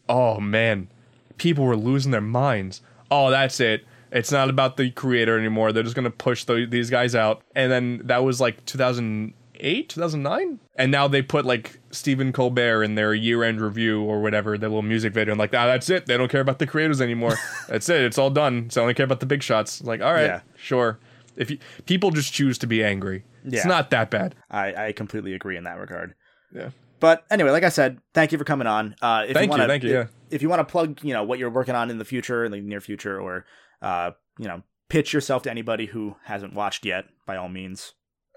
[0.08, 0.88] oh man,
[1.38, 2.80] people were losing their minds.
[3.10, 3.84] Oh, that's it.
[4.10, 5.72] It's not about the creator anymore.
[5.72, 7.42] They're just gonna push the, these guys out.
[7.54, 12.94] And then that was like 2008, 2009, and now they put like Stephen Colbert in
[12.94, 16.06] their year-end review or whatever, their little music video, and like, ah, that's it.
[16.06, 17.36] They don't care about the creators anymore.
[17.68, 18.02] that's it.
[18.02, 18.70] It's all done.
[18.70, 19.82] So I only care about the big shots.
[19.82, 20.40] Like, all right, Yeah.
[20.56, 20.98] sure.
[21.36, 24.34] If you, people just choose to be angry, it's not that bad.
[24.50, 26.14] I, I completely agree in that regard.
[26.54, 26.70] Yeah.
[27.00, 28.94] But anyway, like I said, thank you for coming on.
[29.02, 30.06] Uh, if Thank you you, wanna, thank you, If, yeah.
[30.30, 32.52] if you want to plug, you know, what you're working on in the future, in
[32.52, 33.44] the near future, or
[33.82, 37.92] uh, you know, pitch yourself to anybody who hasn't watched yet, by all means.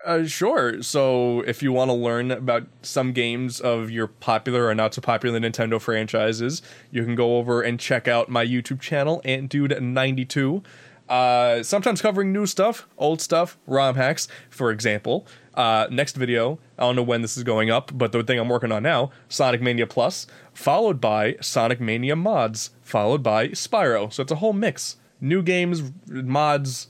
[0.05, 0.83] Uh, sure.
[0.83, 5.01] So, if you want to learn about some games of your popular or not so
[5.01, 10.63] popular Nintendo franchises, you can go over and check out my YouTube channel, AntDude92.
[11.09, 15.25] Uh, sometimes covering new stuff, old stuff, ROM hacks, for example.
[15.53, 18.49] Uh, next video, I don't know when this is going up, but the thing I'm
[18.49, 24.11] working on now, Sonic Mania Plus, followed by Sonic Mania Mods, followed by Spyro.
[24.11, 24.97] So it's a whole mix.
[25.19, 26.89] New games, mods,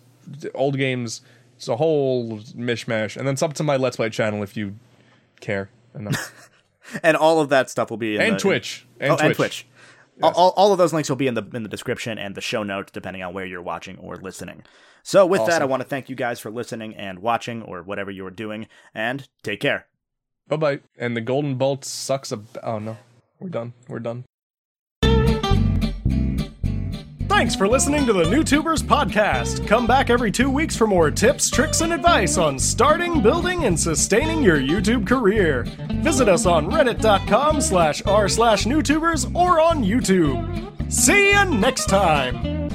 [0.53, 1.22] old games.
[1.55, 3.15] It's a whole mishmash.
[3.15, 4.76] And then sub to my Let's Play channel if you
[5.39, 6.49] care enough.
[7.03, 8.88] And all of that stuff will be in and the, Twitch.
[8.99, 9.26] And oh, Twitch.
[9.26, 9.68] and Twitch.
[10.22, 12.41] All, all, all of those links will be in the in the description and the
[12.41, 14.63] show notes, depending on where you're watching or listening.
[15.03, 18.11] So, with that, I want to thank you guys for listening and watching, or whatever
[18.11, 19.88] you are doing, and take care.
[20.47, 20.80] Bye bye.
[20.97, 22.41] And the Golden Bolt sucks a.
[22.63, 22.97] Oh no.
[23.39, 23.74] We're done.
[23.88, 24.26] We're done.
[27.38, 29.68] Thanks for listening to the NewTubers podcast.
[29.68, 33.80] Come back every two weeks for more tips, tricks, and advice on starting, building, and
[33.80, 35.62] sustaining your YouTube career.
[36.02, 40.92] Visit us on reddit.com slash r slash newtubers or on YouTube.
[40.92, 42.66] See you next time!